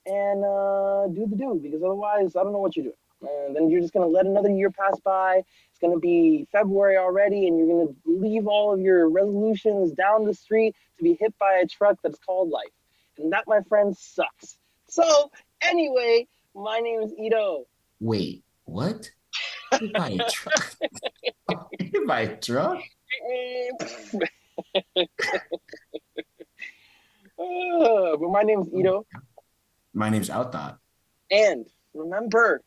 and 0.07 0.45
uh, 0.45 1.09
do 1.09 1.27
the 1.29 1.37
do 1.37 1.61
because 1.61 1.83
otherwise, 1.83 2.37
I 2.37 2.43
don't 2.43 2.53
know 2.53 2.59
what 2.59 2.77
you're 2.77 2.85
doing. 2.85 2.97
And 3.23 3.57
then 3.57 3.71
you're 3.71 3.81
just 3.81 3.93
going 3.93 4.07
to 4.07 4.13
let 4.13 4.27
another 4.27 4.51
year 4.51 4.71
pass 4.71 4.99
by. 5.01 5.43
It's 5.71 5.79
going 5.81 5.95
to 5.95 6.01
be 6.01 6.47
February 6.53 6.97
already, 6.97 7.47
and 7.47 7.59
you're 7.59 7.67
going 7.67 7.89
to 7.89 7.97
leave 8.05 8.47
all 8.47 8.75
of 8.75 8.81
your 8.81 9.09
resolutions 9.09 9.93
down 9.93 10.25
the 10.25 10.35
street 10.35 10.75
to 10.99 11.03
be 11.03 11.17
hit 11.19 11.35
by 11.39 11.61
a 11.63 11.67
truck 11.67 11.99
that's 12.03 12.19
called 12.19 12.51
life. 12.51 12.65
And 13.19 13.33
that, 13.33 13.45
my 13.47 13.61
friend, 13.69 13.97
sucks. 13.97 14.59
So, 14.89 15.31
anyway, 15.63 16.27
my 16.55 16.79
name 16.81 17.03
is 17.03 17.13
Ito. 17.19 17.65
Wait, 18.01 18.45
what? 18.65 19.11
Hit 19.73 19.93
by 19.93 20.11
a 20.11 20.31
truck? 20.31 20.77
hit 21.79 22.07
by 22.07 22.21
a 22.21 22.37
truck? 22.37 22.79
uh, 27.39 28.17
but 28.19 28.31
my 28.31 28.43
name 28.43 28.61
is 28.61 28.69
Ito. 28.75 29.07
My 29.95 30.11
name's 30.11 30.29
Outthought. 30.29 30.79
And 31.31 31.67
remember, 31.95 32.63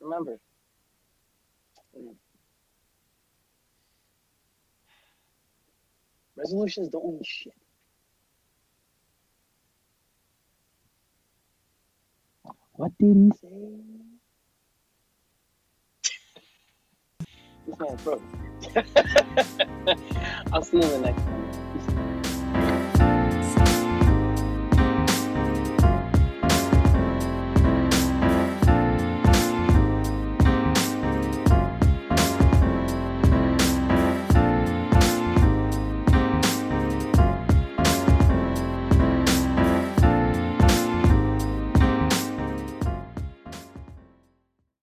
Remember, 0.00 0.38
resolutions 6.36 6.88
don't 6.90 7.06
mean 7.06 7.22
shit. 7.24 7.54
What 12.74 12.92
did 12.98 13.16
he 13.16 13.30
say? 13.40 13.80
this 17.66 17.78
man 17.80 17.98
froze. 17.98 18.20
I'll 20.52 20.62
see 20.62 20.78
you 20.78 20.82
in 20.82 20.90
the 20.90 21.00
next 21.00 21.22
one. 21.22 21.49